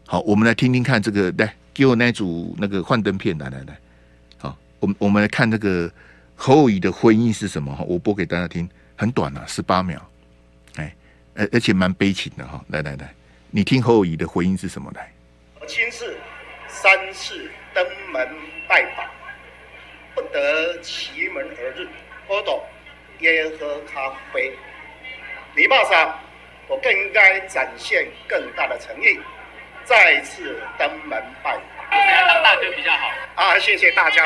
[0.06, 3.78] 好，我们来听听看这个，来给我那组那个幻灯片，来来来。
[4.38, 5.90] 好，我们我们来看这个
[6.36, 7.74] 侯友宜的回应是什么？
[7.74, 10.06] 哈，我播给大家听，很短啊，十八秒。
[10.76, 10.94] 哎，
[11.34, 12.62] 而而且蛮悲情的哈。
[12.68, 13.10] 来来来，
[13.50, 14.92] 你听侯友宜的回应是什么？
[14.96, 15.10] 来，
[15.62, 16.14] 我亲自
[16.68, 18.28] 三次登门
[18.68, 19.06] 拜访，
[20.14, 21.88] 不得其门而入，
[22.28, 22.62] 喝斗
[23.20, 24.52] 约喝咖啡。
[25.58, 26.16] 礼貌上，
[26.70, 29.20] 我更应该展现更大的诚意，
[29.84, 31.54] 再次登门拜访。
[31.90, 33.10] 谁当大哥比较好？
[33.34, 34.24] 啊，谢谢大家。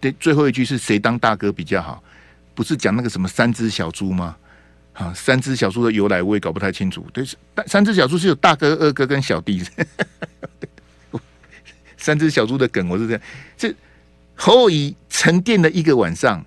[0.00, 2.00] 对，最后一句是谁当大哥比较好？
[2.54, 4.36] 不是讲那个什么三只小猪吗？
[4.92, 7.04] 啊，三只小猪的由来我也搞不太清楚。
[7.12, 7.24] 对，
[7.66, 9.60] 三只小猪是有大哥、二哥跟小弟。
[11.96, 13.22] 三只小猪的梗我是这样，
[13.56, 13.74] 这
[14.36, 16.46] 侯友宜沉淀了一个晚上。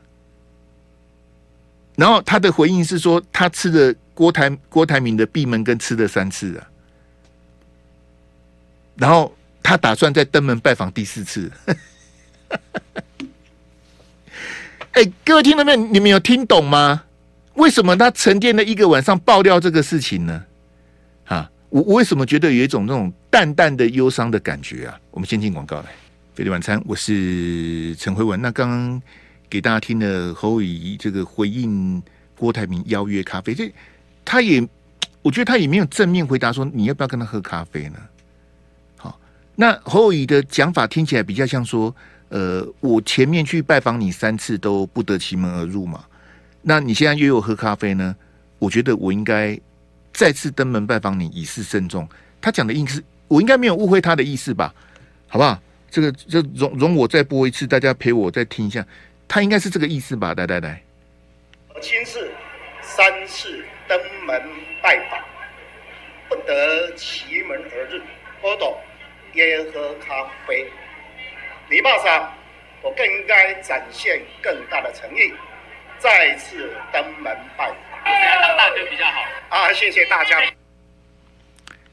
[1.96, 6.68] 然后他的回应是说，他吃了郭台郭台铭的闭门羹吃了三次啊，
[8.96, 11.52] 然后他打算再登门拜访第四次。
[14.94, 15.78] 哎，各位听到没有？
[15.78, 17.04] 你们有听懂吗？
[17.56, 20.44] 为什么他沉淀了一个晚上爆料这个事情呢？
[21.26, 25.00] 啊，我我为什么觉得有一种那种淡淡的忧伤的感觉啊？
[25.12, 25.86] 我们先进广告来，
[26.34, 28.42] 费力晚餐，我是陈辉文。
[28.42, 29.02] 那刚刚。
[29.52, 32.02] 给大家听了侯友宜这个回应
[32.38, 33.70] 郭台铭邀约咖啡，这
[34.24, 34.66] 他也
[35.22, 38.00] 我觉得他也没有正面回答说你要不要跟他喝咖啡呢？
[38.96, 39.20] 好
[39.56, 41.94] 那侯友宜的讲法听起来比较像说，
[42.30, 46.06] 呃，我前面去拜访你三次都不得其门而入嘛，
[46.62, 48.16] 那你现在约我喝咖啡呢？
[48.58, 49.60] 我觉得我应该
[50.14, 52.08] 再次登门拜访你，以示慎重。
[52.40, 54.74] 他讲的意思，我应该没有误会他的意思吧？
[55.28, 55.62] 好不好？
[55.90, 58.86] 这个就容容我再播一次，大家陪我再听一下，
[59.32, 60.34] 他应该是这个意思吧？
[60.36, 60.84] 来来来，
[61.82, 62.30] 亲自
[62.82, 64.44] 三次登门
[64.84, 65.24] 拜访，
[66.28, 68.04] 不得其门而入，
[68.42, 68.78] 我懂。
[69.34, 70.70] 也喝咖啡，
[71.70, 72.34] 礼貌上
[72.82, 75.32] 我更应该展现更大的诚意，
[75.98, 77.74] 再次登门拜访。
[78.04, 79.22] 谁当大哥比较好？
[79.48, 80.42] 啊，谢谢大家。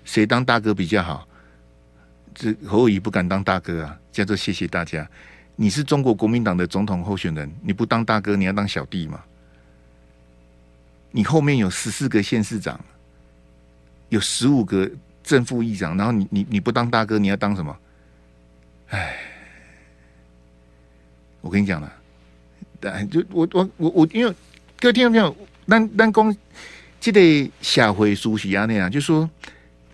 [0.05, 1.29] 谁当大哥比较好？
[2.35, 5.09] 这侯友宜不敢当大哥啊，叫做谢谢大家。
[5.61, 9.21] 你是中国国民党的总统候选人，你不当大哥，你要当小弟吗？
[11.11, 12.79] 你后面有十四个县市长，
[14.09, 14.89] 有十五个。
[15.21, 17.77] 正副议长，然后你你你不当大哥，你要当什么？
[18.89, 19.15] 哎，
[21.43, 21.93] 我跟你讲了，
[23.11, 24.35] 就我我我我，因为
[24.81, 26.35] 各位听众朋友，单单公
[26.99, 29.29] 记得下回熟悉啊那样，就说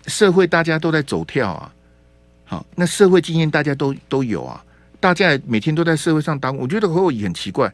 [0.07, 1.73] 社会大家都在走跳啊，
[2.45, 4.63] 好，那社会经验大家都都有啊，
[4.99, 7.73] 大家每天都在社会上当，我觉得侯友宜很奇怪，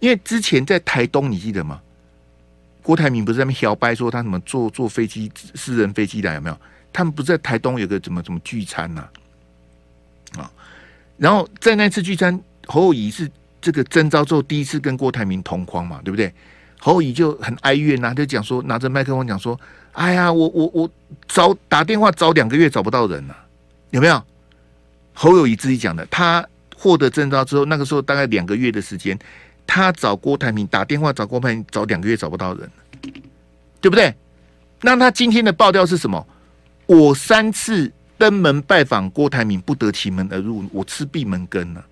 [0.00, 1.80] 因为之前在台东，你记得吗？
[2.82, 6.56] 郭台铭不是在那边摇摆说他什么坐坐飞机私人飞机来有没有？
[6.92, 9.06] 他们不是在台东有个怎么怎么聚餐呐？
[10.38, 10.50] 啊，
[11.18, 16.32] 然后在那次聚餐，侯友宜是这个征召之后第一次跟郭台铭同框嘛，对不对？
[16.78, 19.58] 侯友宜就很哀怨呐，就讲说拿着麦克风讲说
[19.92, 20.90] ：“哎呀，我我我
[21.28, 23.34] 找打电话找两个月找不到人呐，
[23.90, 24.20] 有没有？”
[25.20, 26.42] 侯友宜自己讲的，他
[26.74, 29.18] 获得证照之后，那个时候大概两个月的时间，
[29.66, 32.70] 他找郭台铭打电话找郭台铭找两个月找不到人，
[33.82, 34.14] 对不对？
[34.80, 36.26] 那他今天的爆料是什么？
[36.86, 41.84] 我三次登门拜访郭台铭，不得其门而入，我吃闭门羹了。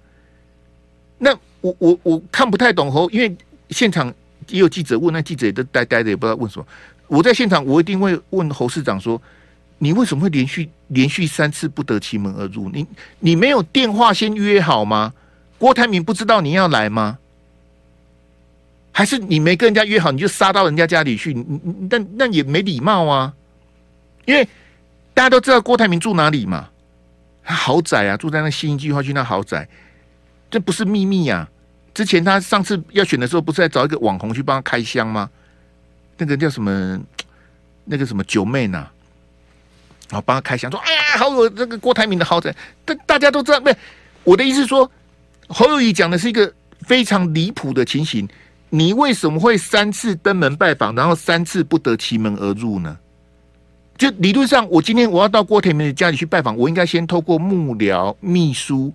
[1.19, 3.37] 那我我我看不太懂侯，因为
[3.69, 4.11] 现场
[4.49, 6.67] 也有记者问，那记者也都呆呆的，也不知道问什么。
[7.09, 9.21] 我在现场，我一定会问侯市长说
[9.79, 12.69] ：“你为什么会连续连续三次不得其门而入？
[12.69, 12.87] 你
[13.21, 15.13] 你没有电话先约好吗？
[15.59, 17.19] 郭台铭不知道你要来吗？
[18.93, 21.33] 还是你没跟人家约好，你就杀到人家家里去？
[21.91, 23.33] 那那也没礼貌啊，
[24.25, 24.47] 因为。”
[25.15, 26.69] 大家都知道郭台铭住哪里嘛？
[27.43, 29.69] 他豪宅啊，住在那新一计划区那豪宅，
[30.49, 31.51] 这不是秘密、啊。
[31.93, 35.29] 之前他上次要选的时候，不是在找一个网红去帮他开箱吗？
[36.19, 37.01] 那个叫什么？
[37.85, 38.87] 那个什么九妹呢？
[40.09, 43.77] 然后帮他开箱，说：“哎呀，好有这个郭台铭的豪宅。”大大家都知道，不是
[44.25, 44.91] 我的意思说，
[45.49, 48.29] 侯友宜讲的是一个非常离谱的情形。
[48.71, 52.99] 你为什么会三次登门拜访，然后三次不得其门而入呢？
[53.97, 58.93] 就理论上，我今天我要到郭台铭的家里去拜访，我应该先透过幕僚、秘书，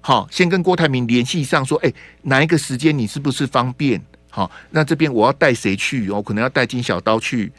[0.00, 1.92] 好，先跟郭台铭联系上，说，哎，
[2.22, 4.00] 哪一个时间你是不是方便？
[4.30, 6.08] 好，那这边我要带谁去？
[6.10, 7.52] 我可能要带金小刀去，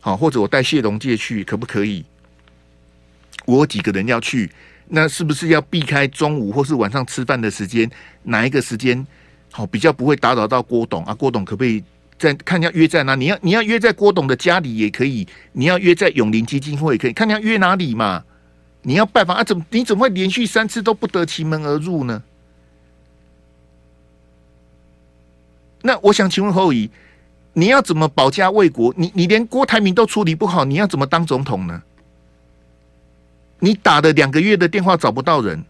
[0.00, 2.04] 好，或者我带谢龙介去，可不可以？
[3.44, 4.50] 我几个人要去，
[4.88, 7.90] 那是不是要避开中午或是晚上吃饭的时间？
[8.24, 9.06] 哪一个时间
[9.50, 11.14] 好比较不会打扰到郭董啊？
[11.14, 11.82] 郭董可不可以？
[12.18, 13.16] 在看要约在哪？
[13.16, 18.22] 你要你要约在郭董的家里也可以，你要约在永龄基金会也可以，看你要约哪里嘛？
[18.82, 19.42] 你要拜访啊？
[19.42, 22.22] 怎么你怎么会连续三次都不得其门而入呢？
[25.82, 26.88] 那我想请问侯乙，
[27.54, 28.94] 你要怎么保家卫国？
[28.96, 31.82] 你你连郭台铭都处理不好，你要怎么当总统呢？
[33.64, 35.64] 你打了两个月的电话找不到人。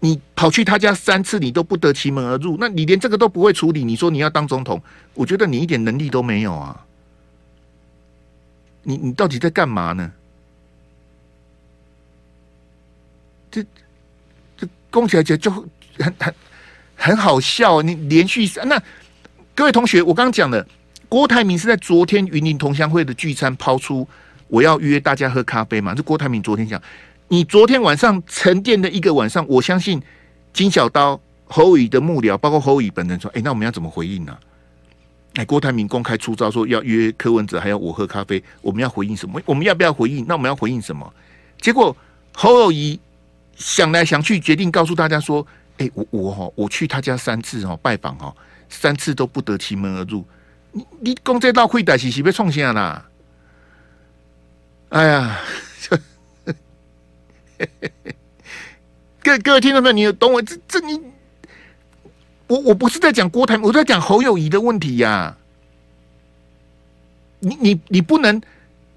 [0.00, 4.80] 你跑去他家三次，你都不得其门而入，那你连这个都不会处理，你说你要当总统，
[5.12, 6.86] 我觉得你一点能力都没有啊！
[8.84, 10.12] 你你到底在干嘛呢？
[13.50, 13.62] 这
[14.56, 15.66] 这讲起来就就很
[15.98, 16.34] 很
[16.94, 17.82] 很好笑。
[17.82, 18.80] 你连续三，那
[19.54, 20.64] 各位同学，我刚刚讲的，
[21.08, 24.08] 郭台铭是在昨天云林同乡会的聚餐抛出，
[24.48, 25.94] 我要约大家喝咖啡嘛？
[25.94, 26.80] 是郭台铭昨天讲。
[27.28, 30.02] 你昨天晚上沉淀的一个晚上，我相信
[30.52, 34.40] 金小刀、侯友宜的幕僚，包括侯友宜本人说：“哎、那我们要怎么回应呢、啊？”
[35.36, 39.38] 哎，郭台铭公开出招说要约柯文哲，还要我喝咖啡，我们要回应什么？
[39.44, 40.24] 我们要不要回应？
[40.26, 41.12] 那我们要回应什么？
[41.60, 41.94] 结果
[42.32, 42.98] 侯友宜
[43.56, 45.46] 想来想去，决定告诉大家说
[45.76, 48.34] ：“哎、我我哈，我去他家三次哈拜访哈，
[48.70, 50.24] 三次都不得其门而入。
[50.72, 53.06] 你你公这道会歹是是被创下啦？
[54.90, 55.40] 哎呀！”
[59.22, 60.98] 各各位听众朋友，你懂我这这你，
[62.46, 65.36] 我我不是在讲郭台铭，我在讲侯友宜的问题呀、
[67.40, 68.40] 你你你不能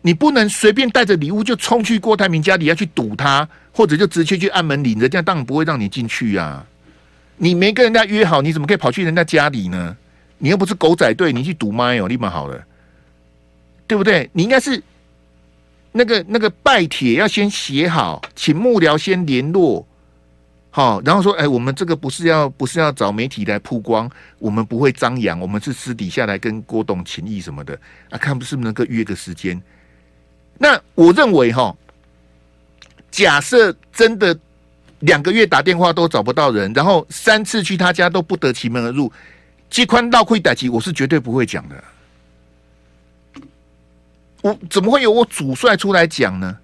[0.02, 6.66] 你不能随便带着礼物就冲去郭台铭家里要去堵他，或者就直接去按门铃，人家当然不会让你进去啊。
[7.38, 9.98] 你没跟人家约好，你怎么可以跑去人家家里呢？
[10.38, 12.64] 你又不是狗仔队，你去堵麦哦，立马好了，
[13.86, 14.30] 对不对？
[14.34, 14.82] 你应该是
[15.92, 19.86] 那个那个拜帖要先写好，请幕僚先联络。
[20.74, 27.78] 好，然后说，哎，我们这个不是要不是要找媒体来曝光，我们不会张扬，我们是私底下来跟郭董情谊什么的
[28.10, 29.62] 啊，看是不是能够约个时间。
[30.58, 31.76] 那我认为哈，
[33.12, 34.38] 假设真的
[35.00, 39.12] 两个月打电话都找不到人，然后三次去他家都不得其门而入，
[39.70, 41.84] 机宽到亏歹气，我是绝对不会讲的。
[44.42, 46.58] 我怎么会有我主帅出来讲呢？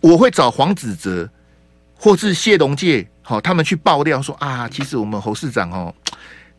[0.00, 1.28] 我会找黄子哲。
[2.02, 5.94] 或是谢龙介，好，他们去爆料说啊，其实我们侯市长哦，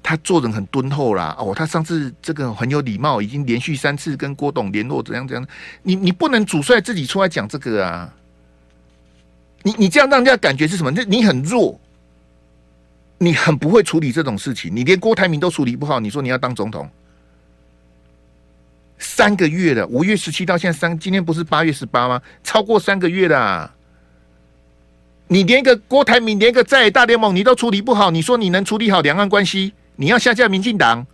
[0.03, 5.47] 他做人很敦厚啦，哦，他上次这个很有礼貌，已经连续三次跟郭董联络，怎样怎样？
[5.81, 8.13] 你你不能主帅自己出来讲这个啊！
[9.63, 10.91] 你你这样让人家感觉是什么？
[10.91, 11.81] 你你很弱，
[13.17, 16.87] 你很不会处理这种事情，你连郭台铭都处理不好，你说你要当总统？
[19.01, 22.21] 三个月了，五月十七到现在三，今天不是八月十八吗？
[22.43, 23.73] 超过三个月了。
[25.27, 29.73] 你连个郭台铭，连个在大联盟，你都处理不好，你说你能处理好两岸关系？
[29.95, 31.07] 你要下架民进党，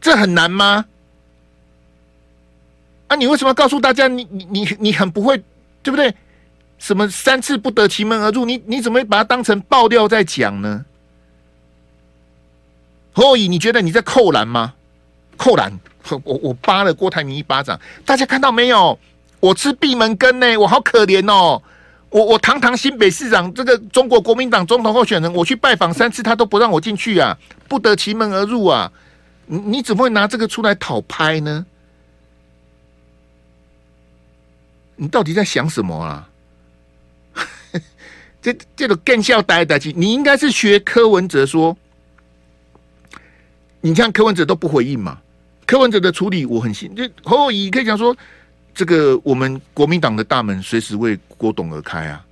[0.00, 0.86] 这很难吗？
[3.06, 5.38] 啊，你为什么要告诉大家你你你你很不会，
[5.82, 6.12] 对不对？
[6.78, 10.84] 什么三次不得其门而入，你你怎么会把它当成爆料在讲呢？
[13.12, 14.74] 何以你觉得你在扣篮吗？
[15.38, 15.72] 扣篮，
[16.24, 18.98] 我我扒了郭台铭一巴掌，大家看到没有？
[19.40, 21.62] 我吃闭门羹呢，我好可怜哦！
[22.10, 28.90] 我我堂堂新北市长，这个中国国民党总统候选人，我去拜访三次，他都不让我进去啊，不得其门而入啊！
[29.46, 31.64] 你你怎么会拿这个出来讨拍呢？
[34.96, 36.28] 你到底在想什么啊？
[38.42, 41.76] 这这个更笑呆呆机，你应该是学柯文哲说，
[43.80, 45.20] 你像柯文哲都不回应嘛，
[45.68, 48.16] 柯文哲的处理我很信，就侯友宜可以讲说。
[48.74, 52.24] 这个我们国民党的大门随时为郭董而开啊！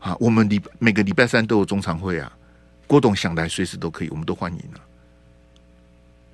[0.00, 2.30] 啊，我们礼每个礼拜三都有中常会啊，
[2.86, 4.84] 郭董想来随时都可以，我们都欢迎啊。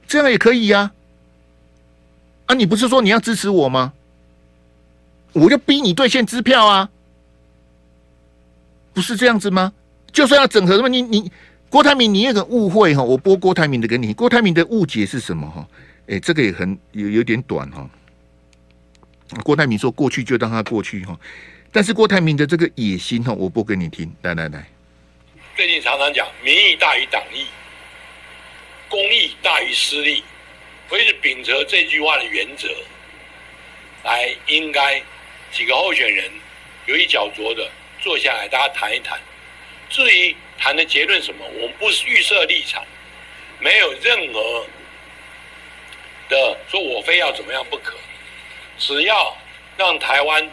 [0.08, 0.90] 这样也可以呀！
[2.46, 3.92] 啊，你不是说你要支持我吗？
[5.34, 6.90] 我就逼你兑现支票啊！
[8.92, 9.72] 不是这样子吗？
[10.12, 11.30] 就算要整合什么，你你
[11.74, 15.68] 郭台铭，你那个误会哈，我播郭台铭的给你，郭台铭的误解是什么哈？
[16.06, 17.90] 哎，这个也很有有点短哈。
[19.42, 21.18] 郭台铭说：“过去就让他过去哈，
[21.72, 24.08] 但是郭台铭的这个野心哈，我播给你听。
[24.22, 24.64] 来来来，
[25.56, 27.44] 最近常常讲民意大于党意，
[28.88, 30.22] 公益大于私利，
[30.88, 32.68] 非是秉承这句话的原则，
[34.04, 35.02] 来应该
[35.50, 36.30] 几个候选人
[36.86, 37.68] 有一脚着的
[38.00, 39.18] 坐下来，大家谈一谈。
[39.90, 42.82] 至于谈的结论什么，我们不预设立场，
[43.60, 44.66] 没有任何
[46.28, 47.94] 的说我非要怎么样不可。”
[48.76, 49.36] 只要
[49.76, 50.50] 让台湾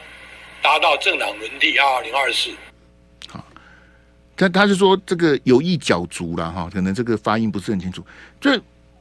[0.62, 2.52] 达到政党轮替二零二四，
[3.28, 3.44] 好，
[4.38, 8.06] 他他是说这个有意角逐了哈，可能这个发音不是很清楚。
[8.40, 8.52] 就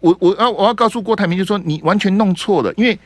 [0.01, 2.98] 我我要我要告诉郭台铭，就说你完全弄错了，因为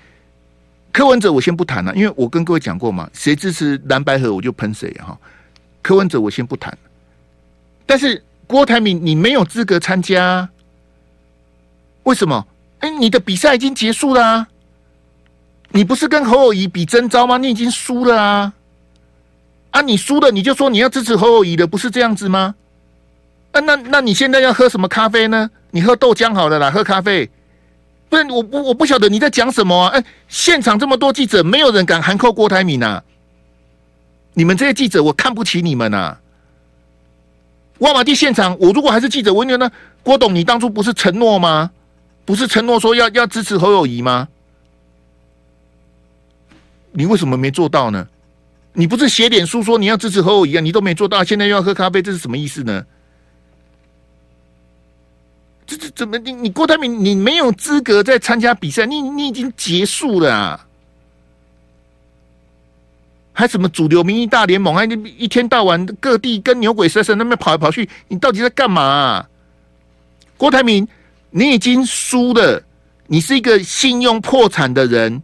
[0.92, 5.18] 柯文哲我先不谈了，因为我跟各位讲过嘛，谁支持蓝白合我就喷谁哈。
[5.82, 6.78] 柯文哲我先不谈，
[7.86, 10.48] 但是郭台铭你没有资格参加，
[12.04, 12.46] 为什么？
[12.80, 14.48] 哎，你的比赛已经结束了啊。
[15.70, 17.36] 你不是跟侯友谊比真招吗？
[17.38, 18.52] 你已经输了啊！
[19.70, 22.54] 啊，你输了你就说你要支持侯友谊的，不是这样子吗？
[23.52, 25.50] 啊，那那你现在要喝什么咖啡呢？
[25.70, 27.28] 你喝豆浆好了啦，喝咖啡。
[28.08, 29.88] 不然我不我不晓得你在讲什么啊！
[29.88, 33.02] 哎，现场这么多记者，没有人敢函扣郭台铭呐！
[34.34, 36.16] 你们这些记者，我看不起你们呐！
[37.84, 39.70] 哇马地现场，我如果还是记者，我问呢，
[40.02, 41.70] 郭董，你当初不是承诺吗？
[42.24, 44.26] 不是承诺说要要支持侯友谊吗？
[46.92, 48.08] 你为什么没做到呢？
[48.72, 50.62] 你不是写点书说你要支持侯友谊啊？
[50.62, 52.86] 你都没做到，现在又要喝咖啡，这是什么意思呢？
[55.66, 60.66] 这这怎么你你郭台铭你没有资格再参加比赛，你你已经结束了啊！
[63.34, 64.74] 还什么主流民意大联盟？
[64.74, 69.28] 还一一天到晚各地跟牛鬼蛇神那边跑来跑去，你到底在干嘛啊？
[70.36, 70.86] 郭台铭，
[71.30, 72.62] 你已经输了，
[73.08, 75.20] 你是一个信用破产的人。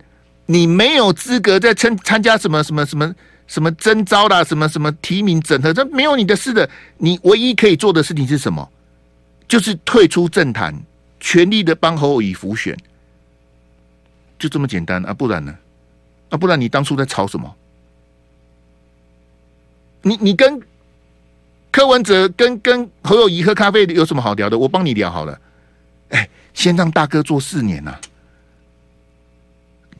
[0.46, 3.14] 你没有资格再参参加什么什么什么
[3.46, 6.68] 什么征召啦，什么什么提名整合，这没有你的事的。
[6.98, 8.68] 你唯一可以做的事情是什么？
[9.46, 10.74] 就是退出政坛，
[11.20, 12.76] 全力的帮侯友宜辅选。
[14.40, 15.14] 就这么简单啊？
[15.14, 15.54] 不然呢？
[16.30, 17.54] 啊，不然你当初在吵什么？
[20.02, 20.60] 你你跟
[21.70, 24.58] 柯文哲跟跟侯友谊喝咖啡有什么好聊的？
[24.58, 25.38] 我帮你聊好了。
[26.08, 27.96] 哎，先让大哥做四年呐、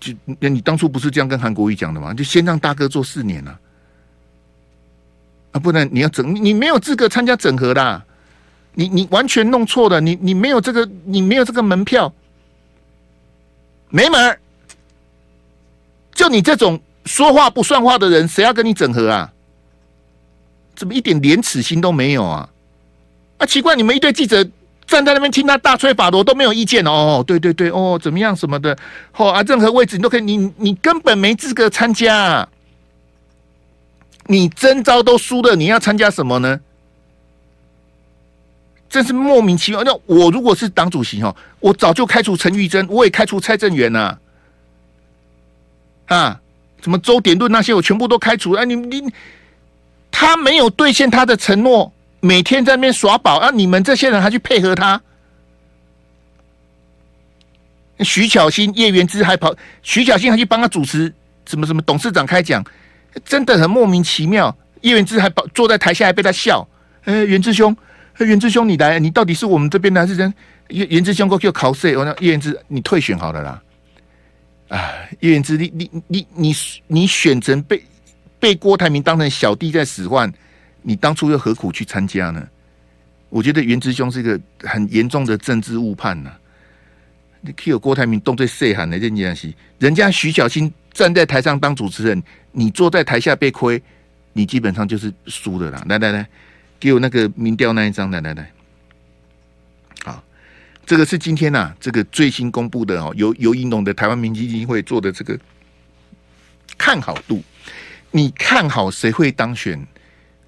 [0.01, 2.13] 就那你当初不是这样跟韩国瑜讲的吗？
[2.13, 3.57] 就先让大哥做四年呐。
[5.53, 8.03] 啊，不然你要整，你没有资格参加整合的。
[8.75, 12.13] 你你完全弄错了，你你没有这个，你没有这个门票，
[13.89, 14.41] 没门儿。
[16.15, 19.33] 就你这种说话不算话的人，谁要跟你整合啊？
[20.81, 22.49] 怎么一点廉耻心都没有啊？
[23.37, 24.43] 啊，奇怪，你们一堆记者
[24.87, 27.23] 站在那边听他大吹法罗都没有意见哦。
[27.27, 28.75] 对对对，哦，怎么样什么的？
[29.15, 32.49] 哦啊，任何位置你都可以，你你根本没资格参加。
[34.25, 36.59] 你征召都输了，你要参加什么呢？
[38.89, 39.83] 真是莫名其妙。
[39.85, 44.17] 那我如果是党主席哈，我早就开除陈玉珍，我也开除蔡正元呐。
[46.07, 46.41] 啊，
[46.83, 48.65] 什么周典论那些，我全部都开除了。
[48.65, 49.03] 你你
[50.21, 51.91] 他没有兑现他的承诺，
[52.21, 53.51] 每天在那边耍宝啊！
[53.51, 55.01] 你们这些人还去配合他？
[58.01, 61.11] 徐巧芯、叶元之还跑，徐巧芯还去帮他主持
[61.47, 62.63] 什么什么董事长开讲，
[63.25, 64.55] 真的很莫名其妙。
[64.83, 66.69] 叶元之还跑坐在台下还被他笑。
[67.05, 67.75] 呃，元之兄。
[68.19, 70.35] 袁志兄，你来，你到底是我们这边的还是人？
[70.69, 73.63] 袁袁志兄，过去考试，我那叶元之，你退选好了啦。
[74.69, 76.55] 啊，叶元之，你你你你
[76.89, 77.83] 你选择被
[78.41, 80.33] 被郭台铭当成小弟在使唤，
[80.83, 82.49] 你当初又何苦去参加呢？
[83.29, 86.33] 我觉得袁志兄是一个很严重的政治误判呐、
[87.43, 92.21] 你可有郭台铭动最细喊的这件事，人家徐小新站在台上当主持人，
[92.51, 93.81] 你坐在台下被亏，
[94.33, 95.85] 你基本上就是输的啦。
[95.87, 96.27] 来来来。
[96.81, 98.51] 给我那个民调那一张，来来来，
[100.03, 100.25] 好，
[100.87, 105.39] 这个是今天呐、这个最新公布的哦，由游盈隆的台湾民基金会做的这个
[106.79, 107.43] 看好度，
[108.11, 109.87] 你看好谁会当选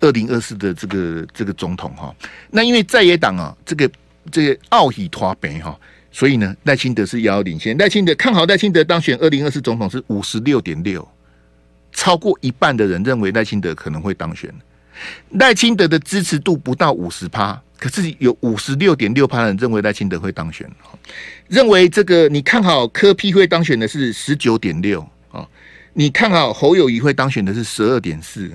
[0.00, 2.14] 二零二四的这个这个总统哈？
[2.50, 3.90] 那因为在野党啊，这个
[4.30, 5.78] 这个奥喜托北哈，
[6.10, 11.06] 所以呢，赖清德是遥遥领先，赖清德看好赖清德当选二零二四总统是五十六点六，
[11.92, 14.52] 超过一半的人认为赖清德可能会当选。
[15.30, 20.68] 赖清德的支持度不到五十趴，可是有五十六点六趴的人认为赖清德会当选。
[21.48, 25.08] 认为这个你看好柯 P 会当选的是十九点六，
[25.94, 28.50] 你看好侯友谊会当选的是十二点四。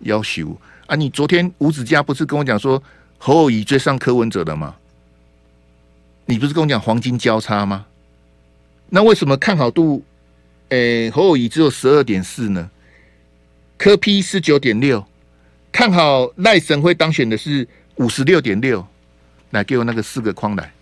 [0.00, 2.82] 要求啊，你昨天吴子嘉不是跟我讲说
[3.18, 4.74] 侯友谊追上柯文哲的吗？
[6.24, 7.84] 你不是跟我讲黄金交叉吗？
[8.88, 10.02] 那为什么看好度
[10.70, 12.70] 诶侯友谊只有十二点四呢？
[13.76, 15.04] 柯 P 十九点六。
[15.72, 18.84] 看好赖神会当选的是五十六点六，
[19.50, 20.72] 来给我那个四个框来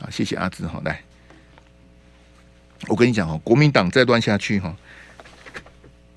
[0.00, 0.10] 啊！
[0.10, 1.00] 谢谢阿志哈，来，
[2.88, 4.76] 我跟你讲哦，国民党再乱下去哈，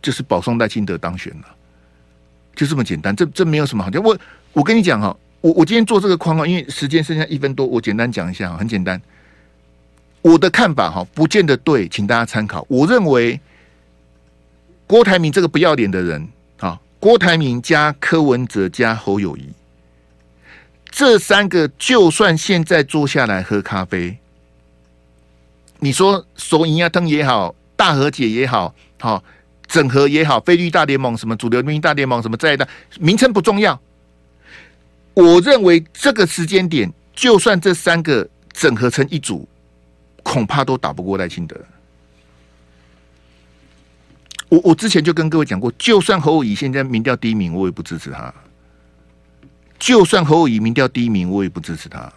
[0.02, 1.48] 就是保送赖清德当选了，
[2.56, 4.02] 就这么简单，这这没有什么好讲。
[4.04, 4.18] 我
[4.54, 9.02] 我跟你讲哈，我我今天做这个框啊，因为时间剩下一分多，我简单讲一下，很简单，
[10.22, 12.66] 我的看法哈，不见得对，请大家参考。
[12.68, 13.40] 我认为
[14.88, 16.28] 郭台铭这个不要脸的人
[16.60, 16.80] 啊。
[17.00, 19.50] 郭台铭加柯文哲加侯友谊，
[20.90, 24.18] 这三个就算现在坐下来喝咖啡，
[25.80, 29.24] 你说索尼亚登也好，大和解也好，好
[29.72, 32.68] 整合也好，非绿大联盟什么主流民意大联盟什么在的，
[33.00, 33.80] 名称不重要。
[35.14, 39.48] 我认为这个时间点，就算这三个整合成一组，
[40.24, 41.56] 恐怕都打不过赖清德。
[44.50, 48.34] 我我之前就跟各位讲过，就算侯友宜现在民调第一名，我也不支持他。
[49.80, 52.12] 就算侯友宜民调第一名，我也不支持他。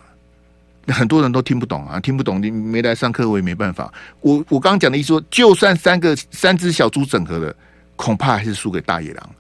[0.87, 3.93] 那很多人都听不懂啊，听不懂你没来上课我也没办法。
[4.21, 7.55] 我我刚刚讲的意思说，就算三个三只小猪整合了，
[7.97, 9.31] 恐怕还是输给大野狼。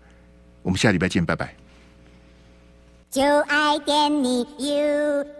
[0.62, 1.54] 我们下礼拜见，拜拜。
[3.10, 5.34] 就爱点你 UFO。